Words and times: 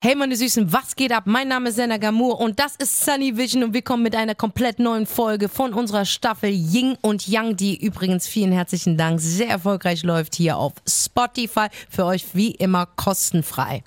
Hey 0.00 0.14
meine 0.14 0.36
Süßen, 0.36 0.72
was 0.72 0.94
geht 0.94 1.10
ab? 1.10 1.24
Mein 1.26 1.48
Name 1.48 1.70
ist 1.70 1.74
Senna 1.74 1.96
Gamur 1.96 2.38
und 2.38 2.60
das 2.60 2.76
ist 2.76 3.04
Sunny 3.04 3.36
Vision 3.36 3.64
und 3.64 3.74
wir 3.74 3.82
kommen 3.82 4.04
mit 4.04 4.14
einer 4.14 4.36
komplett 4.36 4.78
neuen 4.78 5.06
Folge 5.06 5.48
von 5.48 5.74
unserer 5.74 6.04
Staffel 6.04 6.50
Ying 6.50 6.96
und 7.00 7.26
Yang, 7.26 7.56
die 7.56 7.84
übrigens 7.84 8.28
vielen 8.28 8.52
herzlichen 8.52 8.96
Dank 8.96 9.18
sehr 9.20 9.48
erfolgreich 9.48 10.04
läuft 10.04 10.36
hier 10.36 10.56
auf 10.56 10.74
Spotify. 10.86 11.66
Für 11.90 12.04
euch 12.04 12.26
wie 12.32 12.52
immer 12.52 12.86
kostenfrei. 12.86 13.82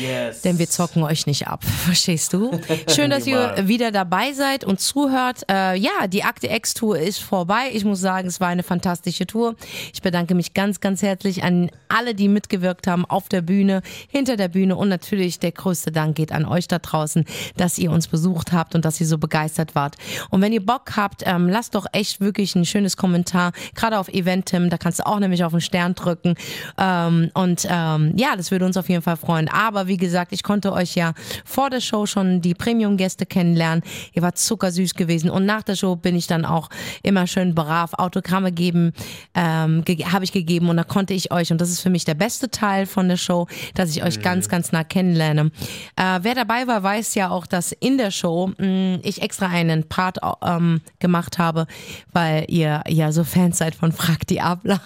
Yes. 0.00 0.42
Denn 0.42 0.58
wir 0.58 0.68
zocken 0.68 1.02
euch 1.02 1.26
nicht 1.26 1.46
ab, 1.46 1.64
verstehst 1.84 2.32
du? 2.32 2.58
Schön, 2.92 3.10
dass 3.10 3.26
ihr 3.26 3.54
wieder 3.68 3.90
dabei 3.90 4.32
seid 4.32 4.64
und 4.64 4.80
zuhört. 4.80 5.44
Äh, 5.50 5.78
ja, 5.78 6.06
die 6.08 6.24
Akte 6.24 6.48
X-Tour 6.48 6.98
ist 6.98 7.20
vorbei. 7.20 7.70
Ich 7.72 7.84
muss 7.84 8.00
sagen, 8.00 8.28
es 8.28 8.40
war 8.40 8.48
eine 8.48 8.62
fantastische 8.62 9.26
Tour. 9.26 9.54
Ich 9.92 10.02
bedanke 10.02 10.34
mich 10.34 10.54
ganz, 10.54 10.80
ganz 10.80 11.02
herzlich 11.02 11.42
an 11.42 11.70
alle, 11.88 12.14
die 12.14 12.28
mitgewirkt 12.28 12.86
haben 12.86 13.04
auf 13.04 13.28
der 13.28 13.42
Bühne, 13.42 13.82
hinter 14.08 14.36
der 14.36 14.48
Bühne 14.48 14.76
und 14.76 14.88
natürlich 14.88 15.35
der 15.38 15.52
größte 15.52 15.92
Dank 15.92 16.16
geht 16.16 16.32
an 16.32 16.44
euch 16.44 16.68
da 16.68 16.78
draußen, 16.78 17.24
dass 17.56 17.78
ihr 17.78 17.90
uns 17.90 18.08
besucht 18.08 18.52
habt 18.52 18.74
und 18.74 18.84
dass 18.84 19.00
ihr 19.00 19.06
so 19.06 19.18
begeistert 19.18 19.74
wart. 19.74 19.96
Und 20.30 20.40
wenn 20.40 20.52
ihr 20.52 20.64
Bock 20.64 20.96
habt, 20.96 21.22
ähm, 21.26 21.48
lasst 21.48 21.74
doch 21.74 21.86
echt 21.92 22.20
wirklich 22.20 22.54
ein 22.54 22.64
schönes 22.64 22.96
Kommentar, 22.96 23.52
gerade 23.74 23.98
auf 23.98 24.08
Eventim, 24.08 24.70
da 24.70 24.78
kannst 24.78 25.00
du 25.00 25.06
auch 25.06 25.18
nämlich 25.18 25.44
auf 25.44 25.52
den 25.52 25.60
Stern 25.60 25.94
drücken. 25.94 26.34
Ähm, 26.78 27.30
und 27.34 27.66
ähm, 27.68 28.12
ja, 28.16 28.36
das 28.36 28.50
würde 28.50 28.64
uns 28.64 28.76
auf 28.76 28.88
jeden 28.88 29.02
Fall 29.02 29.16
freuen. 29.16 29.48
Aber 29.48 29.86
wie 29.86 29.96
gesagt, 29.96 30.32
ich 30.32 30.42
konnte 30.42 30.72
euch 30.72 30.94
ja 30.94 31.12
vor 31.44 31.70
der 31.70 31.80
Show 31.80 32.06
schon 32.06 32.40
die 32.40 32.54
Premium-Gäste 32.54 33.26
kennenlernen. 33.26 33.82
Ihr 34.12 34.22
wart 34.22 34.38
zuckersüß 34.38 34.94
gewesen. 34.94 35.30
Und 35.30 35.46
nach 35.46 35.62
der 35.62 35.76
Show 35.76 35.96
bin 35.96 36.16
ich 36.16 36.26
dann 36.26 36.44
auch 36.44 36.68
immer 37.02 37.26
schön 37.26 37.54
brav 37.54 37.94
Autogramme 37.94 38.52
geben, 38.52 38.92
ähm, 39.34 39.84
ge 39.84 40.04
habe 40.04 40.24
ich 40.24 40.32
gegeben. 40.32 40.68
Und 40.68 40.76
da 40.76 40.84
konnte 40.84 41.14
ich 41.14 41.32
euch, 41.32 41.52
und 41.52 41.60
das 41.60 41.70
ist 41.70 41.80
für 41.80 41.90
mich 41.90 42.04
der 42.04 42.14
beste 42.14 42.50
Teil 42.50 42.86
von 42.86 43.08
der 43.08 43.16
Show, 43.16 43.46
dass 43.74 43.90
ich 43.90 44.02
euch 44.02 44.18
mhm. 44.18 44.22
ganz, 44.22 44.48
ganz 44.48 44.72
nah 44.72 44.84
kennenlerne. 44.84 45.25
Äh, 45.34 46.20
wer 46.22 46.34
dabei 46.34 46.66
war, 46.66 46.82
weiß 46.82 47.14
ja 47.14 47.30
auch, 47.30 47.46
dass 47.46 47.72
in 47.72 47.98
der 47.98 48.10
Show 48.10 48.52
mh, 48.58 48.66
mm, 48.66 49.00
ich 49.02 49.22
extra 49.22 49.46
einen 49.46 49.88
Part 49.88 50.18
ähm, 50.42 50.80
gemacht 50.98 51.38
habe, 51.38 51.66
weil 52.12 52.44
ihr 52.48 52.82
ja 52.88 53.12
so 53.12 53.24
Fans 53.24 53.58
seid 53.58 53.74
von 53.74 53.92
Frag 53.92 54.26
die 54.26 54.40
Abler. 54.40 54.80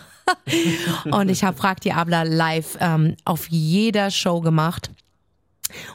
und 1.11 1.29
ich 1.29 1.45
habe 1.45 1.57
Frag 1.57 1.81
die 1.81 1.93
Abler 1.93 2.25
live 2.25 2.77
ähm, 2.81 3.17
auf 3.25 3.49
jeder 3.49 4.11
Show 4.11 4.41
gemacht. 4.41 4.91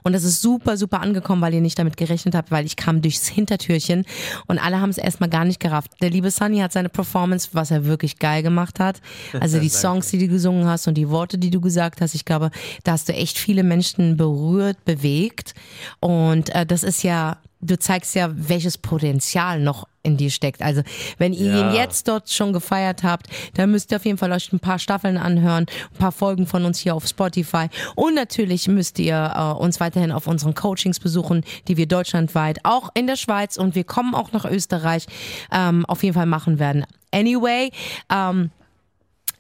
Und 0.04 0.14
das 0.14 0.24
ist 0.24 0.42
super, 0.42 0.78
super 0.78 1.02
angekommen, 1.02 1.42
weil 1.42 1.54
ihr 1.54 1.62
nicht 1.62 1.78
damit 1.80 1.98
gerechnet 1.98 2.36
habt, 2.36 2.52
weil 2.52 2.66
ich 2.66 2.76
kam 2.76 3.02
durchs 3.02 3.28
Hintertürchen 3.28 4.06
und 4.48 4.60
alle 4.60 4.82
haben 4.82 4.90
es 4.90 4.98
erstmal 4.98 5.30
gar 5.30 5.46
nicht 5.46 5.60
gerafft. 5.60 5.92
Der 6.02 6.10
liebe 6.10 6.32
Sunny 6.32 6.60
hat 6.60 6.72
seine 6.72 6.90
Performance, 6.90 7.50
was 7.54 7.72
er 7.72 7.86
wirklich 7.86 8.20
geil 8.20 8.44
gemacht 8.44 8.80
hat. 8.80 9.02
Also 9.40 9.60
die 9.66 9.70
Songs, 9.70 10.10
die 10.10 10.20
du 10.20 10.28
gesungen 10.28 10.66
hast 10.66 10.88
und 10.88 10.96
die 10.96 11.10
Worte, 11.10 11.38
die 11.38 11.50
du 11.50 11.62
gesagt 11.62 12.02
hast, 12.02 12.16
ich 12.16 12.26
glaube, 12.26 12.52
da 12.84 12.94
hast 12.94 13.10
du 13.10 13.14
echt 13.14 13.38
viele 13.38 13.64
Menschen 13.64 14.18
berührt, 14.18 14.84
bewegt. 14.86 15.54
Und 16.00 16.54
äh, 16.54 16.66
das 16.66 16.84
ist 16.84 17.04
ja 17.04 17.38
du 17.66 17.80
zeigst 17.80 18.16
ja, 18.16 18.30
welches 18.34 18.78
Potenzial 18.78 19.60
noch 19.60 19.88
in 20.04 20.18
dir 20.18 20.30
steckt. 20.30 20.62
Also 20.62 20.84
wenn 21.18 21.34
ihr 21.34 21.52
ja. 21.52 21.60
ihn 21.60 21.76
jetzt 21.76 22.08
dort 22.08 22.30
schon 22.30 22.54
gefeiert 22.54 23.04
habt, 23.04 23.28
dann 23.56 23.72
müsst 23.72 23.92
ihr 23.92 23.98
auf 23.98 24.06
jeden 24.06 24.18
Fall 24.18 24.32
euch 24.32 24.54
ein 24.54 24.60
paar 24.60 24.80
Staffeln 24.80 25.18
anhören, 25.18 25.66
ein 25.94 25.98
paar 25.98 26.12
Folgen 26.12 26.48
von 26.48 26.64
uns 26.64 26.80
hier 26.80 26.96
auf 26.96 27.08
Spotify 27.08 27.68
und 27.96 28.14
natürlich 28.14 28.68
müsst 28.68 29.00
ihr 29.00 29.34
äh, 29.36 29.62
uns 29.62 29.80
weiterhin 29.80 30.12
auf 30.12 30.28
unseren 30.28 30.54
Coachings 30.54 31.00
besuchen, 31.00 31.44
die 31.68 31.78
wir 31.78 31.88
deutschlandweit, 31.88 32.60
auch 32.64 32.90
in 32.94 33.08
der 33.08 33.16
Schweiz 33.16 33.58
und 33.58 33.76
wir 33.76 33.84
kommen 33.84 34.14
auch 34.14 34.32
nach 34.32 34.46
Österreich, 34.46 35.08
ähm, 35.52 35.86
auf 35.88 36.04
jeden 36.04 36.14
Fall 36.14 36.28
machen 36.28 36.60
werden. 36.60 36.86
Anyway, 37.12 37.72
ähm, 38.12 38.52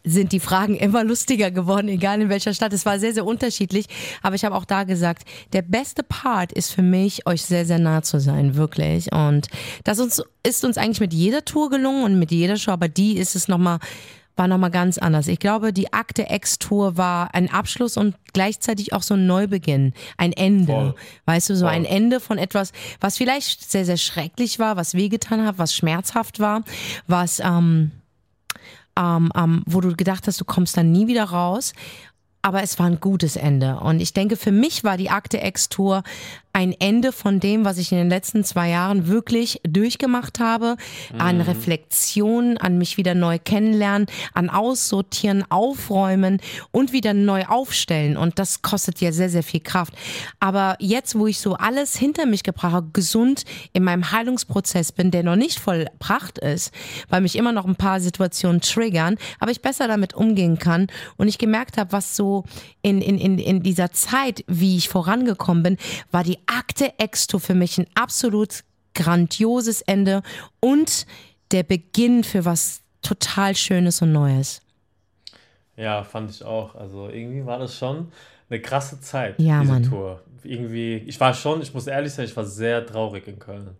sind 0.05 0.31
die 0.31 0.39
Fragen 0.39 0.75
immer 0.75 1.03
lustiger 1.03 1.51
geworden, 1.51 1.89
egal 1.89 2.21
in 2.21 2.29
welcher 2.29 2.53
Stadt. 2.53 2.73
Es 2.73 2.85
war 2.85 2.99
sehr, 2.99 3.13
sehr 3.13 3.25
unterschiedlich. 3.25 3.87
Aber 4.21 4.35
ich 4.35 4.45
habe 4.45 4.55
auch 4.55 4.65
da 4.65 4.83
gesagt, 4.83 5.27
der 5.53 5.61
beste 5.63 6.03
Part 6.03 6.51
ist 6.51 6.71
für 6.71 6.83
mich, 6.83 7.25
euch 7.27 7.43
sehr, 7.43 7.65
sehr 7.65 7.79
nah 7.79 8.01
zu 8.03 8.19
sein, 8.19 8.55
wirklich. 8.55 9.11
Und 9.11 9.47
das 9.83 9.99
uns, 9.99 10.23
ist 10.43 10.63
uns 10.63 10.77
eigentlich 10.77 10.99
mit 10.99 11.13
jeder 11.13 11.43
Tour 11.43 11.69
gelungen 11.69 12.03
und 12.03 12.19
mit 12.19 12.31
jeder 12.31 12.57
Show, 12.57 12.71
aber 12.71 12.87
die 12.87 13.17
ist 13.17 13.35
es 13.35 13.47
nochmal 13.47 13.79
war 14.37 14.47
nochmal 14.47 14.71
ganz 14.71 14.97
anders. 14.97 15.27
Ich 15.27 15.39
glaube, 15.39 15.71
die 15.71 15.93
Akte 15.93 16.27
X-Tour 16.29 16.97
war 16.97 17.33
ein 17.33 17.49
Abschluss 17.49 17.95
und 17.95 18.15
gleichzeitig 18.33 18.91
auch 18.93 19.01
so 19.01 19.13
ein 19.13 19.27
Neubeginn, 19.27 19.93
ein 20.17 20.33
Ende. 20.33 20.73
Voll. 20.73 20.95
Weißt 21.25 21.49
du, 21.49 21.55
so 21.55 21.65
Voll. 21.65 21.73
ein 21.73 21.85
Ende 21.85 22.19
von 22.19 22.37
etwas, 22.37 22.73
was 22.99 23.17
vielleicht 23.17 23.71
sehr, 23.71 23.85
sehr 23.85 23.97
schrecklich 23.97 24.59
war, 24.59 24.75
was 24.75 24.93
wehgetan 24.93 25.45
hat, 25.45 25.57
was 25.57 25.73
schmerzhaft 25.73 26.39
war, 26.39 26.63
was 27.07 27.39
ähm, 27.39 27.91
ähm, 28.97 29.31
ähm, 29.35 29.63
wo 29.65 29.81
du 29.81 29.95
gedacht 29.95 30.27
hast, 30.27 30.39
du 30.39 30.45
kommst 30.45 30.77
dann 30.77 30.91
nie 30.91 31.07
wieder 31.07 31.25
raus. 31.25 31.73
Aber 32.41 32.61
es 32.61 32.77
war 32.77 32.85
ein 32.85 32.99
gutes 32.99 33.37
Ende. 33.37 33.79
Und 33.79 33.99
ich 33.99 34.13
denke, 34.13 34.35
für 34.37 34.51
mich 34.51 34.83
war 34.83 34.97
die 34.97 35.09
Akte 35.09 35.39
X-Tour 35.39 36.03
ein 36.55 36.73
Ende 36.79 37.11
von 37.11 37.41
dem, 37.41 37.65
was 37.65 37.77
ich 37.77 37.91
in 37.91 37.97
den 37.97 38.07
letzten 38.07 38.45
zwei 38.45 38.69
Jahren 38.69 39.07
wirklich 39.07 39.59
durchgemacht 39.67 40.39
habe, 40.39 40.77
mhm. 41.13 41.19
an 41.19 41.41
Reflexion, 41.41 42.55
an 42.57 42.77
mich 42.77 42.95
wieder 42.95 43.13
neu 43.13 43.39
kennenlernen, 43.43 44.07
an 44.33 44.49
Aussortieren, 44.49 45.43
Aufräumen 45.49 46.39
und 46.71 46.93
wieder 46.93 47.13
neu 47.13 47.43
aufstellen. 47.43 48.15
Und 48.15 48.39
das 48.39 48.61
kostet 48.61 49.01
ja 49.01 49.11
sehr, 49.11 49.29
sehr 49.29 49.43
viel 49.43 49.59
Kraft. 49.59 49.93
Aber 50.39 50.77
jetzt, 50.79 51.19
wo 51.19 51.27
ich 51.27 51.39
so 51.39 51.55
alles 51.55 51.97
hinter 51.97 52.25
mich 52.25 52.43
gebracht 52.43 52.71
habe, 52.71 52.89
gesund 52.93 53.43
in 53.73 53.83
meinem 53.83 54.13
Heilungsprozess 54.13 54.93
bin, 54.93 55.11
der 55.11 55.23
noch 55.23 55.35
nicht 55.35 55.59
vollbracht 55.59 56.37
ist, 56.37 56.73
weil 57.09 57.19
mich 57.19 57.35
immer 57.35 57.51
noch 57.51 57.65
ein 57.65 57.75
paar 57.75 57.99
Situationen 57.99 58.61
triggern, 58.61 59.17
aber 59.41 59.51
ich 59.51 59.61
besser 59.61 59.89
damit 59.89 60.13
umgehen 60.13 60.57
kann 60.57 60.87
und 61.17 61.27
ich 61.27 61.37
gemerkt 61.37 61.77
habe, 61.77 61.91
was 61.91 62.15
so 62.15 62.45
in, 62.81 63.01
in, 63.01 63.17
in, 63.17 63.39
in 63.39 63.61
dieser 63.61 63.91
Zeit, 63.91 64.45
wie 64.47 64.77
ich 64.77 64.87
vorangekommen 64.87 65.63
bin, 65.63 65.77
war 66.11 66.23
die 66.23 66.44
Akte 66.47 66.97
Exto 66.99 67.39
für 67.39 67.55
mich 67.55 67.77
ein 67.77 67.87
absolut 67.95 68.63
grandioses 68.93 69.81
Ende 69.81 70.23
und 70.59 71.05
der 71.51 71.63
Beginn 71.63 72.23
für 72.23 72.45
was 72.45 72.81
total 73.01 73.55
Schönes 73.55 74.01
und 74.01 74.11
Neues. 74.11 74.61
Ja, 75.77 76.03
fand 76.03 76.31
ich 76.31 76.43
auch. 76.43 76.75
Also 76.75 77.09
irgendwie 77.09 77.45
war 77.45 77.59
das 77.59 77.77
schon 77.77 78.11
eine 78.49 78.61
krasse 78.61 78.99
Zeit, 79.01 79.39
ja, 79.39 79.61
diese 79.61 79.73
Mann. 79.73 79.83
Tour. 79.83 80.21
Irgendwie, 80.43 80.97
ich 80.97 81.19
war 81.19 81.33
schon, 81.33 81.61
ich 81.61 81.73
muss 81.73 81.87
ehrlich 81.87 82.13
sein, 82.13 82.25
ich 82.25 82.35
war 82.35 82.45
sehr 82.45 82.85
traurig 82.85 83.27
in 83.27 83.39
Köln. 83.39 83.71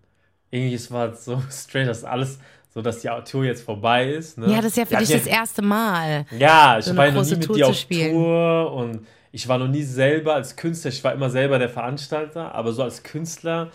Irgendwie, 0.51 0.75
es 0.75 0.91
war 0.91 1.13
so 1.13 1.41
strange, 1.51 1.87
dass 1.87 2.03
alles, 2.03 2.39
so 2.73 2.81
dass 2.81 2.99
die 2.99 3.09
Tour 3.25 3.45
jetzt 3.45 3.63
vorbei 3.63 4.09
ist. 4.09 4.37
Ne? 4.37 4.47
Ja, 4.47 4.57
das 4.57 4.67
ist 4.67 4.77
ja 4.77 4.85
für 4.85 4.97
dich 4.97 5.09
ja, 5.09 5.17
das 5.17 5.27
erste 5.27 5.61
Mal. 5.61 6.25
Ja, 6.37 6.79
ich 6.79 6.85
so 6.85 6.95
war 6.95 7.09
noch 7.11 7.23
nie 7.23 7.35
mit 7.35 7.55
dir 7.55 7.67
auf. 7.67 7.85
Tour 7.85 8.73
und 8.73 9.07
ich 9.35 9.50
war 9.50 9.57
noch 9.57 9.68
nie 9.68 9.84
selber 9.84 10.34
als 10.34 10.56
Künstler, 10.56 10.91
ich 10.91 11.03
war 11.03 11.12
immer 11.12 11.29
selber 11.29 11.59
der 11.59 11.68
Veranstalter, 11.68 12.56
aber 12.56 12.72
so 12.72 12.84
als 12.84 13.03
Künstler 13.03 13.69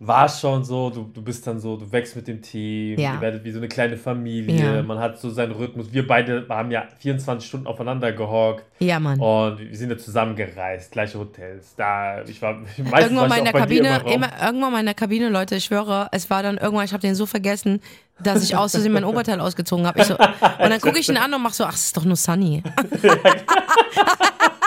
war 0.00 0.26
es 0.26 0.38
schon 0.38 0.62
so, 0.64 0.90
du, 0.90 1.10
du 1.14 1.22
bist 1.22 1.46
dann 1.46 1.58
so, 1.58 1.78
du 1.78 1.90
wächst 1.90 2.14
mit 2.14 2.28
dem 2.28 2.42
Team, 2.42 2.98
ja. 2.98 3.14
ihr 3.14 3.20
werdet 3.22 3.42
wie 3.42 3.50
so 3.50 3.56
eine 3.56 3.68
kleine 3.68 3.96
Familie, 3.96 4.76
ja. 4.76 4.82
man 4.82 4.98
hat 4.98 5.18
so 5.18 5.30
seinen 5.30 5.52
Rhythmus. 5.52 5.94
Wir 5.94 6.06
beide 6.06 6.44
haben 6.50 6.70
ja 6.70 6.86
24 6.98 7.48
Stunden 7.48 7.66
aufeinander 7.66 8.12
gehockt. 8.12 8.64
Ja, 8.80 9.00
Mann. 9.00 9.18
Und 9.18 9.60
wir 9.60 9.76
sind 9.76 9.88
ja 9.88 9.96
zusammengereist, 9.96 10.92
gleiche 10.92 11.18
Hotels. 11.18 11.74
Da, 11.74 12.22
ich 12.24 12.42
war 12.42 12.58
meistens 12.58 12.92
irgendwann 12.92 13.28
mal 13.30 13.38
in 13.38 13.44
der 13.44 13.54
Kabine, 13.54 14.02
immer, 14.12 14.30
irgendwann 14.44 14.72
mal 14.72 14.80
in 14.80 14.86
der 14.86 14.94
Kabine, 14.94 15.30
Leute, 15.30 15.56
ich 15.56 15.64
schwöre, 15.64 16.08
es 16.12 16.28
war 16.28 16.42
dann 16.42 16.58
irgendwann, 16.58 16.84
ich 16.84 16.92
habe 16.92 17.00
den 17.00 17.14
so 17.14 17.24
vergessen, 17.24 17.80
dass 18.22 18.44
ich 18.44 18.54
aus 18.54 18.72
Versehen 18.72 18.92
mein 18.92 19.04
Oberteil 19.06 19.40
ausgezogen 19.40 19.86
habe. 19.86 20.04
So, 20.04 20.18
und 20.18 20.70
dann 20.70 20.80
gucke 20.82 20.98
ich 20.98 21.08
ihn 21.08 21.16
an 21.16 21.32
und 21.32 21.42
mache 21.42 21.54
so, 21.54 21.64
ach, 21.64 21.72
es 21.72 21.86
ist 21.86 21.96
doch 21.96 22.04
nur 22.04 22.16
Sunny. 22.16 22.62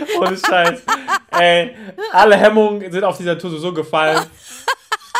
Ohne 0.20 0.36
Scheiß. 0.36 0.82
Ey, 1.38 1.74
alle 2.12 2.36
Hemmungen 2.36 2.90
sind 2.90 3.04
auf 3.04 3.16
dieser 3.16 3.38
Tour 3.38 3.58
so 3.58 3.72
gefallen. 3.72 4.24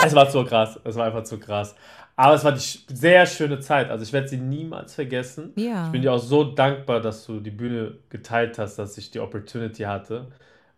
Es 0.05 0.15
war 0.15 0.29
zu 0.29 0.45
krass. 0.45 0.79
Es 0.85 0.97
war 0.97 1.07
einfach 1.07 1.25
zu 1.25 1.39
krass. 1.39 1.75
Aber 2.17 2.35
es 2.35 2.45
war 2.45 2.53
die 2.53 2.61
sehr 2.95 3.27
schöne 3.27 3.61
Zeit. 3.61 3.91
Also 3.91 4.05
ich 4.05 4.13
werde 4.13 4.29
sie 4.29 4.37
niemals 4.37 4.95
vergessen. 4.95 5.53
Ja. 5.57 5.87
Ich 5.87 5.93
bin 5.93 6.03
dir 6.03 6.13
auch 6.13 6.19
so 6.19 6.45
dankbar, 6.45 7.01
dass 7.01 7.25
du 7.27 7.41
die 7.41 7.51
Bühne 7.51 7.95
geteilt 8.11 8.59
hast, 8.59 8.79
dass 8.79 8.99
ich 8.99 9.11
die 9.11 9.21
Opportunity 9.21 9.85
hatte, 9.85 10.27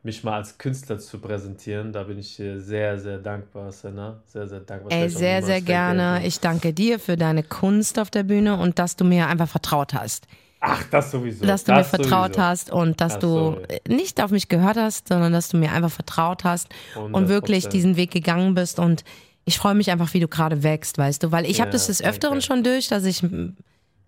mich 0.02 0.22
mal 0.22 0.34
als 0.34 0.58
Künstler 0.58 0.98
zu 0.98 1.18
präsentieren. 1.18 1.92
Da 1.92 2.04
bin 2.04 2.18
ich 2.18 2.36
dir 2.36 2.60
sehr, 2.60 2.98
sehr 2.98 3.18
dankbar, 3.18 3.72
Senna. 3.72 4.22
Sehr, 4.26 4.46
sehr 4.46 4.60
dankbar. 4.60 4.92
Ey, 4.92 5.08
sehr, 5.08 5.42
sehr 5.42 5.60
gerne. 5.60 6.24
Ich 6.24 6.40
danke 6.40 6.72
dir 6.72 6.98
für 6.98 7.16
deine 7.16 7.42
Kunst 7.42 7.98
auf 7.98 8.10
der 8.10 8.22
Bühne 8.22 8.56
und 8.56 8.78
dass 8.78 8.96
du 8.96 9.04
mir 9.04 9.26
einfach 9.26 9.48
vertraut 9.48 9.92
hast. 9.92 10.28
Ach, 10.66 10.82
das 10.90 11.10
sowieso. 11.10 11.44
Dass 11.44 11.64
du 11.64 11.72
das 11.72 11.92
mir 11.92 11.98
vertraut 11.98 12.34
sowieso. 12.34 12.42
hast 12.42 12.70
und 12.70 13.00
dass 13.00 13.14
das 13.14 13.20
du 13.20 13.28
sowieso. 13.28 13.62
nicht 13.88 14.22
auf 14.22 14.30
mich 14.30 14.48
gehört 14.48 14.76
hast, 14.76 15.08
sondern 15.08 15.32
dass 15.32 15.50
du 15.50 15.58
mir 15.58 15.72
einfach 15.72 15.90
vertraut 15.90 16.44
hast 16.44 16.68
100%. 16.94 17.12
und 17.12 17.28
wirklich 17.28 17.68
diesen 17.68 17.96
Weg 17.96 18.10
gegangen 18.10 18.54
bist. 18.54 18.78
Und 18.78 19.04
ich 19.44 19.58
freue 19.58 19.74
mich 19.74 19.90
einfach, 19.90 20.14
wie 20.14 20.20
du 20.20 20.28
gerade 20.28 20.62
wächst, 20.62 20.96
weißt 20.96 21.22
du, 21.22 21.32
weil 21.32 21.44
ich 21.44 21.58
ja, 21.58 21.62
habe 21.62 21.72
das 21.72 21.88
des 21.88 22.02
Öfteren 22.02 22.34
danke. 22.34 22.46
schon 22.46 22.64
durch, 22.64 22.88
dass 22.88 23.04
ich 23.04 23.22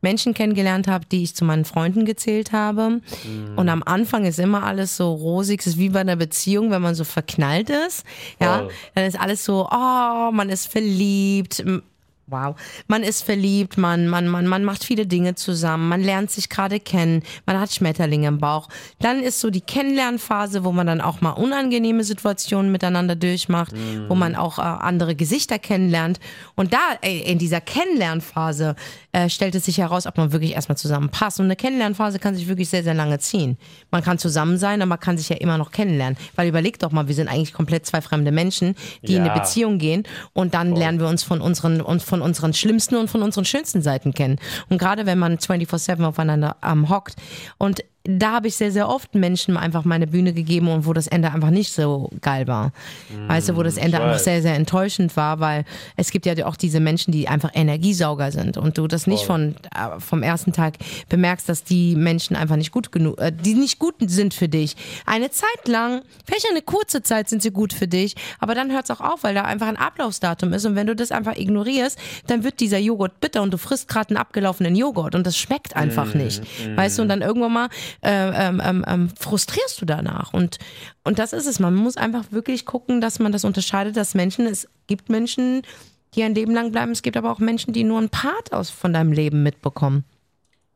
Menschen 0.01 0.35
kennengelernt 0.35 0.89
habe, 0.89 1.05
die 1.05 1.25
ich 1.25 1.35
zu 1.35 1.45
meinen 1.45 1.65
Freunden 1.65 2.05
gezählt 2.05 2.53
habe. 2.53 3.01
Mhm. 3.25 3.57
Und 3.57 3.69
am 3.69 3.83
Anfang 3.83 4.25
ist 4.25 4.39
immer 4.39 4.63
alles 4.63 4.97
so 4.97 5.13
rosig. 5.13 5.61
Es 5.61 5.67
ist 5.67 5.79
wie 5.79 5.89
bei 5.91 6.01
einer 6.01 6.17
Beziehung, 6.17 6.71
wenn 6.71 6.83
man 6.83 6.95
so 6.95 7.05
verknallt 7.05 7.71
ist. 7.71 8.05
Ja, 8.41 8.59
Voll. 8.61 8.71
dann 8.95 9.05
ist 9.05 9.19
alles 9.19 9.45
so, 9.45 9.69
oh, 9.71 10.31
man 10.33 10.49
ist 10.49 10.69
verliebt 10.69 11.63
Wow. 12.29 12.57
Man 12.89 13.05
ist 13.05 13.23
verliebt, 13.23 13.79
man, 13.79 14.09
man, 14.09 14.27
man, 14.27 14.49
man 14.49 14.65
macht 14.65 14.83
viele 14.83 15.07
Dinge 15.07 15.37
zusammen, 15.37 15.89
man 15.89 16.03
lernt 16.03 16.33
sich 16.33 16.49
gerade 16.49 16.81
kennen, 16.81 17.23
man 17.47 17.61
hat 17.61 17.73
Schmetterlinge 17.73 18.27
im 18.27 18.39
Bauch. 18.39 18.69
Dann 18.99 19.23
ist 19.23 19.41
so 19.41 19.49
die 19.49 19.61
Kennenlernphase, 19.61 20.65
wo 20.65 20.73
man 20.73 20.89
dann 20.89 21.01
auch 21.01 21.21
mal 21.21 21.31
unangenehme 21.31 22.03
Situationen 22.03 22.73
miteinander 22.73 23.15
durchmacht, 23.15 23.73
mm. 23.73 24.09
wo 24.09 24.17
man 24.17 24.35
auch 24.35 24.59
äh, 24.59 24.63
andere 24.63 25.15
Gesichter 25.15 25.61
kennenlernt. 25.61 26.19
Und 26.57 26.73
da, 26.73 26.99
ey, 27.01 27.21
in 27.21 27.39
dieser 27.39 27.61
Kennenlernphase, 27.61 28.75
äh, 29.17 29.31
stellt 29.31 29.55
es 29.55 29.65
sich 29.65 29.79
heraus, 29.79 30.07
ob 30.07 30.19
man 30.19 30.33
wirklich 30.33 30.53
erstmal 30.53 30.77
zusammenpasst. 30.77 31.41
Und 31.41 31.47
eine 31.47 31.57
Kennenlernphase 31.57 32.19
kann 32.19 32.35
sich 32.35 32.49
wirklich 32.49 32.69
sehr, 32.69 32.83
sehr 32.83 32.93
lange 32.93 33.19
ziehen. 33.19 33.57
Man 33.91 34.03
kann 34.03 34.19
zusammen 34.19 34.59
sein, 34.59 34.83
aber 34.83 34.91
man 34.91 35.01
kann 35.01 35.17
sich 35.17 35.31
ja 35.31 35.37
immer 35.37 35.57
noch 35.57 35.71
kennenlernen. 35.71 36.19
Weil 36.35 36.49
überleg 36.49 36.79
doch 36.79 36.93
mal, 36.93 37.09
wir 37.09 37.15
sind 37.15 37.29
eigentlich 37.29 37.55
komplett 37.55 37.87
zwei 37.87 38.03
fremde 38.03 38.31
Menschen, 38.31 38.75
die 39.03 39.13
ja. 39.13 39.19
in 39.19 39.31
eine 39.31 39.41
Beziehung 39.41 39.79
gehen 39.79 40.03
und 40.35 40.53
dann 40.53 40.75
oh. 40.75 40.79
lernen 40.79 41.01
wir 41.01 41.09
uns 41.09 41.23
von 41.23 41.41
unseren, 41.41 41.81
uns 41.81 42.05
von 42.05 42.16
unseren 42.23 42.53
schlimmsten 42.53 42.97
und 42.97 43.09
von 43.09 43.23
unseren 43.23 43.45
schönsten 43.45 43.83
Seiten 43.83 44.15
kennen. 44.15 44.39
Und 44.69 44.79
gerade 44.79 45.07
wenn 45.07 45.19
man 45.19 45.37
24-7 45.37 46.05
aufeinander 46.05 46.57
ähm, 46.63 46.89
hockt 46.89 47.17
und 47.59 47.85
da 48.09 48.33
habe 48.33 48.49
ich 48.49 48.57
sehr, 48.57 48.73
sehr 48.73 48.89
oft 48.89 49.15
Menschen 49.15 49.57
einfach 49.57 49.85
meine 49.85 50.07
Bühne 50.07 50.33
gegeben 50.33 50.69
und 50.69 50.87
wo 50.87 50.93
das 50.93 51.07
Ende 51.07 51.33
einfach 51.33 51.51
nicht 51.51 51.73
so 51.73 52.11
geil 52.21 52.47
war. 52.47 52.73
Mm, 53.11 53.29
weißt 53.29 53.49
du, 53.49 53.57
wo 53.57 53.63
das 53.63 53.77
Ende 53.77 54.01
einfach 54.01 54.19
sehr, 54.19 54.43
sehr 54.43 54.55
enttäuschend 54.55 55.17
war, 55.17 55.41
weil 55.41 55.65
es 55.97 56.11
gibt 56.11 56.27
ja 56.27 56.47
auch 56.47 56.57
diese 56.57 56.81
Menschen, 56.81 57.13
die 57.13 57.29
einfach 57.29 57.51
Energiesauger 57.55 58.33
sind 58.33 58.57
und 58.57 58.79
du 58.79 58.87
das 58.87 59.07
nicht 59.07 59.25
von, 59.25 59.57
äh, 59.75 59.99
vom 60.01 60.23
ersten 60.23 60.53
Tag 60.53 60.75
bemerkst, 61.09 61.49
dass 61.49 61.65
die 61.65 61.97
Menschen 61.97 62.37
einfach 62.37 62.57
nicht 62.57 62.73
gut 62.73 62.93
genug, 62.93 63.21
äh, 63.21 63.33
die 63.33 63.55
nicht 63.55 63.79
gut 63.79 63.95
sind 64.01 64.35
für 64.35 64.49
dich. 64.49 64.77
Eine 65.07 65.31
Zeit 65.31 65.67
lang, 65.67 66.03
vielleicht 66.25 66.47
eine 66.51 66.63
kurze 66.63 67.03
Zeit 67.03 67.29
sind 67.29 67.43
sie 67.43 67.51
gut 67.51 67.73
für 67.73 67.89
dich, 67.89 68.15
aber 68.39 68.55
dann 68.55 68.73
hört 68.73 68.85
es 68.85 68.91
auch 68.91 69.01
auf, 69.01 69.25
weil 69.25 69.35
da 69.35 69.43
einfach 69.43 69.69
ein 69.69 69.77
Ablaufsdatum 69.77 70.53
ist 70.53 70.65
und 70.65 70.77
wenn 70.77 70.87
du 70.87 70.95
das 70.95 71.13
einfach 71.13 71.37
ignorierst, 71.37 71.99
dann 72.27 72.45
wird 72.45 72.61
dieser 72.61 72.79
Joghurt 72.79 73.21
bitter 73.21 73.43
und 73.43 73.53
du 73.53 73.59
frisst 73.59 73.89
gerade 73.89 74.11
einen 74.11 74.19
abgelaufenen 74.19 74.77
Joghurt 74.77 75.15
und 75.15 75.27
das 75.27 75.37
schmeckt 75.37 75.77
einfach 75.77 76.15
mm, 76.15 76.19
nicht. 76.19 76.43
Mm. 76.43 76.77
Weißt 76.77 76.99
du, 76.99 77.03
und 77.03 77.09
dann 77.09 77.23
irgendwann 77.23 77.53
mal 77.53 77.69
äh, 78.03 78.49
ähm, 78.49 78.85
ähm, 78.87 79.09
frustrierst 79.19 79.81
du 79.81 79.87
danach. 79.87 80.33
Und, 80.33 80.59
und 81.05 81.19
das 81.19 81.33
ist 81.33 81.47
es. 81.47 81.59
Man 81.59 81.75
muss 81.75 81.97
einfach 81.97 82.25
wirklich 82.31 82.67
gucken, 82.67 83.01
dass 83.01 83.19
man 83.19 83.33
das 83.33 83.45
unterscheidet, 83.45 83.97
dass 83.97 84.15
Menschen, 84.15 84.47
es 84.47 84.69
gibt 84.87 85.09
Menschen, 85.09 85.63
die 86.15 86.23
ein 86.23 86.35
Leben 86.35 86.53
lang 86.53 86.73
bleiben, 86.73 86.93
es 86.93 87.03
gibt 87.03 87.17
aber 87.17 87.31
auch 87.31 87.39
Menschen, 87.39 87.73
die 87.73 87.85
nur 87.85 87.99
einen 87.99 88.09
Part 88.09 88.53
aus 88.53 88.71
von 88.71 88.93
deinem 88.93 89.13
Leben 89.13 89.43
mitbekommen. 89.43 90.05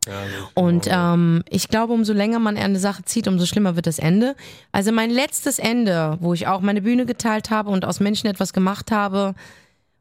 Ja, 0.07 0.15
und 0.55 0.89
ähm, 0.91 1.45
ich 1.51 1.69
glaube, 1.69 1.93
umso 1.93 2.15
länger 2.15 2.39
man 2.39 2.57
eine 2.57 2.79
Sache 2.79 3.05
zieht, 3.05 3.29
umso 3.29 3.45
schlimmer 3.45 3.77
wird 3.77 3.87
das 3.87 3.99
Ende. 3.99 4.35
Also 4.73 4.93
mein 4.93 5.11
letztes 5.11 5.59
Ende, 5.59 6.17
wo 6.21 6.33
ich 6.33 6.47
auch 6.47 6.61
meine 6.61 6.83
Bühne 6.83 7.05
geteilt 7.05 7.51
habe 7.51 7.71
und 7.71 7.85
aus 7.85 8.01
Menschen 8.01 8.27
etwas 8.27 8.55
gemacht 8.55 8.91
habe, 8.91 9.35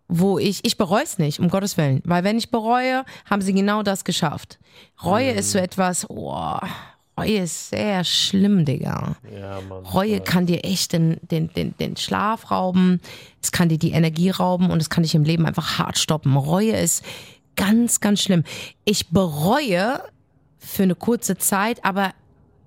wo 0.07 0.39
ich, 0.39 0.65
ich 0.65 0.77
bereue 0.77 1.03
es 1.03 1.17
nicht, 1.19 1.39
um 1.39 1.49
Gottes 1.49 1.77
Willen. 1.77 2.01
Weil 2.05 2.23
wenn 2.23 2.37
ich 2.37 2.49
bereue, 2.49 3.03
haben 3.29 3.41
sie 3.41 3.53
genau 3.53 3.83
das 3.83 4.05
geschafft. 4.05 4.57
Reue 5.03 5.33
mhm. 5.33 5.39
ist 5.39 5.51
so 5.51 5.59
etwas, 5.59 6.09
oh, 6.09 6.57
Reue 7.19 7.43
ist 7.43 7.69
sehr 7.69 8.03
schlimm, 8.03 8.65
Digga. 8.65 9.15
Ja, 9.33 9.59
Mann, 9.67 9.85
Reue 9.85 10.21
kann 10.21 10.45
dir 10.45 10.63
echt 10.63 10.93
den, 10.93 11.17
den, 11.21 11.51
den, 11.53 11.75
den 11.77 11.97
Schlaf 11.97 12.51
rauben, 12.51 13.01
es 13.41 13.51
kann 13.51 13.69
dir 13.69 13.77
die 13.77 13.91
Energie 13.91 14.29
rauben 14.29 14.71
und 14.71 14.81
es 14.81 14.89
kann 14.89 15.03
dich 15.03 15.15
im 15.15 15.23
Leben 15.23 15.45
einfach 15.45 15.79
hart 15.79 15.97
stoppen. 15.97 16.35
Reue 16.35 16.75
ist 16.77 17.03
ganz, 17.55 17.99
ganz 17.99 18.21
schlimm. 18.21 18.43
Ich 18.85 19.09
bereue 19.09 20.01
für 20.57 20.83
eine 20.83 20.95
kurze 20.95 21.37
Zeit, 21.37 21.83
aber 21.85 22.11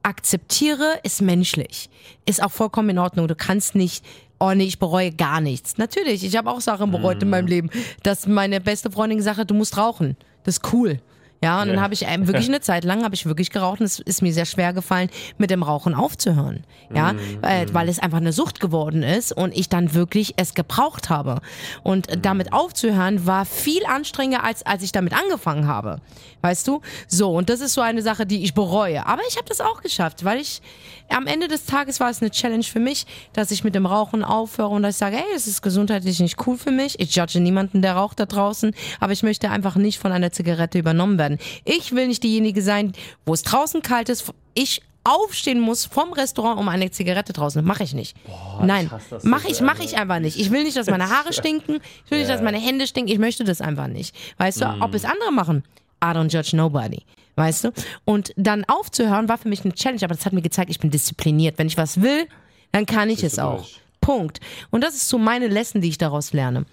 akzeptiere 0.02 0.98
ist 1.02 1.22
menschlich. 1.22 1.90
Ist 2.26 2.42
auch 2.42 2.50
vollkommen 2.50 2.90
in 2.90 2.98
Ordnung. 2.98 3.28
Du 3.28 3.36
kannst 3.36 3.74
nicht 3.74 4.04
oh 4.42 4.52
nee, 4.54 4.64
ich 4.64 4.80
bereue 4.80 5.12
gar 5.12 5.40
nichts. 5.40 5.78
Natürlich, 5.78 6.24
ich 6.24 6.36
habe 6.36 6.50
auch 6.50 6.60
Sachen 6.60 6.90
bereut 6.90 7.20
mm. 7.20 7.22
in 7.22 7.30
meinem 7.30 7.46
Leben, 7.46 7.70
dass 8.02 8.26
meine 8.26 8.60
beste 8.60 8.90
Freundin 8.90 9.18
gesagt 9.18 9.38
hat, 9.38 9.48
du 9.48 9.54
musst 9.54 9.76
rauchen. 9.76 10.16
Das 10.42 10.56
ist 10.56 10.72
cool. 10.72 11.00
Ja, 11.42 11.60
und 11.60 11.68
dann 11.68 11.80
habe 11.80 11.92
ich 11.92 12.06
ähm, 12.06 12.26
wirklich 12.28 12.48
eine 12.48 12.60
Zeit 12.60 12.84
lang 12.84 13.02
habe 13.02 13.14
ich 13.14 13.26
wirklich 13.26 13.50
geraucht 13.50 13.80
und 13.80 13.86
es 13.86 13.98
ist 13.98 14.22
mir 14.22 14.32
sehr 14.32 14.46
schwer 14.46 14.72
gefallen, 14.72 15.10
mit 15.38 15.50
dem 15.50 15.62
Rauchen 15.62 15.94
aufzuhören. 15.94 16.64
Ja, 16.94 17.14
mhm. 17.14 17.18
weil, 17.40 17.74
weil 17.74 17.88
es 17.88 17.98
einfach 17.98 18.18
eine 18.18 18.32
Sucht 18.32 18.60
geworden 18.60 19.02
ist 19.02 19.32
und 19.32 19.56
ich 19.56 19.68
dann 19.68 19.92
wirklich 19.92 20.34
es 20.36 20.54
gebraucht 20.54 21.10
habe. 21.10 21.40
Und 21.82 22.08
mhm. 22.08 22.22
damit 22.22 22.52
aufzuhören 22.52 23.26
war 23.26 23.44
viel 23.44 23.84
anstrengender 23.86 24.44
als 24.44 24.64
als 24.64 24.82
ich 24.84 24.92
damit 24.92 25.14
angefangen 25.14 25.66
habe. 25.66 26.00
Weißt 26.42 26.66
du? 26.68 26.80
So, 27.08 27.34
und 27.34 27.50
das 27.50 27.60
ist 27.60 27.74
so 27.74 27.80
eine 27.80 28.02
Sache, 28.02 28.24
die 28.24 28.44
ich 28.44 28.54
bereue. 28.54 29.06
Aber 29.06 29.22
ich 29.28 29.36
habe 29.36 29.48
das 29.48 29.60
auch 29.60 29.82
geschafft, 29.82 30.24
weil 30.24 30.40
ich 30.40 30.62
am 31.08 31.26
Ende 31.26 31.48
des 31.48 31.66
Tages 31.66 32.00
war 32.00 32.10
es 32.10 32.20
eine 32.20 32.30
Challenge 32.30 32.64
für 32.64 32.80
mich, 32.80 33.06
dass 33.32 33.50
ich 33.50 33.64
mit 33.64 33.74
dem 33.74 33.86
Rauchen 33.86 34.24
aufhöre 34.24 34.68
und 34.68 34.82
dass 34.82 34.94
ich 34.96 34.98
sage, 34.98 35.16
hey, 35.16 35.24
es 35.34 35.46
ist 35.46 35.62
gesundheitlich 35.62 36.20
nicht 36.20 36.46
cool 36.46 36.56
für 36.56 36.70
mich. 36.70 36.98
Ich 37.00 37.14
judge 37.14 37.40
niemanden, 37.40 37.82
der 37.82 37.94
raucht 37.94 38.20
da 38.20 38.26
draußen, 38.26 38.74
aber 39.00 39.12
ich 39.12 39.22
möchte 39.22 39.50
einfach 39.50 39.76
nicht 39.76 39.98
von 39.98 40.12
einer 40.12 40.32
Zigarette 40.32 40.78
übernommen 40.78 41.18
werden. 41.18 41.38
Ich 41.64 41.92
will 41.92 42.08
nicht 42.08 42.22
diejenige 42.22 42.62
sein, 42.62 42.92
wo 43.26 43.34
es 43.34 43.42
draußen 43.42 43.82
kalt 43.82 44.08
ist. 44.08 44.32
Ich 44.54 44.82
aufstehen 45.04 45.60
muss 45.60 45.84
vom 45.84 46.12
Restaurant 46.12 46.60
um 46.60 46.68
eine 46.68 46.90
Zigarette 46.90 47.32
draußen. 47.32 47.64
Mache 47.64 47.82
ich 47.82 47.94
nicht. 47.94 48.16
Boah, 48.24 48.64
Nein, 48.64 48.90
mache 49.22 49.48
ich, 49.48 49.60
mach 49.60 49.80
ich 49.80 49.98
einfach 49.98 50.20
nicht. 50.20 50.38
Ich 50.38 50.50
will 50.50 50.64
nicht, 50.64 50.76
dass 50.76 50.86
meine 50.88 51.10
Haare 51.10 51.32
stinken. 51.32 51.80
Ich 52.04 52.10
will 52.10 52.18
nicht, 52.20 52.30
dass 52.30 52.40
meine 52.40 52.58
Hände 52.58 52.86
stinken. 52.86 53.12
Ich 53.12 53.18
möchte 53.18 53.44
das 53.44 53.60
einfach 53.60 53.88
nicht. 53.88 54.14
Weißt 54.38 54.60
du, 54.60 54.76
ob 54.80 54.94
es 54.94 55.04
andere 55.04 55.32
machen, 55.32 55.64
I 56.02 56.06
don't 56.06 56.30
judge 56.30 56.56
nobody. 56.56 57.02
Weißt 57.36 57.64
du? 57.64 57.72
Und 58.04 58.32
dann 58.36 58.64
aufzuhören 58.66 59.28
war 59.28 59.38
für 59.38 59.48
mich 59.48 59.64
eine 59.64 59.74
Challenge, 59.74 60.02
aber 60.02 60.14
das 60.14 60.26
hat 60.26 60.32
mir 60.32 60.42
gezeigt, 60.42 60.70
ich 60.70 60.80
bin 60.80 60.90
diszipliniert. 60.90 61.58
Wenn 61.58 61.66
ich 61.66 61.78
was 61.78 62.02
will, 62.02 62.26
dann 62.72 62.86
kann 62.86 63.08
ich 63.08 63.22
es 63.22 63.38
auch. 63.38 63.66
Punkt. 64.00 64.40
Und 64.70 64.82
das 64.82 64.94
ist 64.94 65.08
so 65.08 65.18
meine 65.18 65.48
Lesson, 65.48 65.80
die 65.80 65.88
ich 65.88 65.98
daraus 65.98 66.32
lerne. 66.32 66.66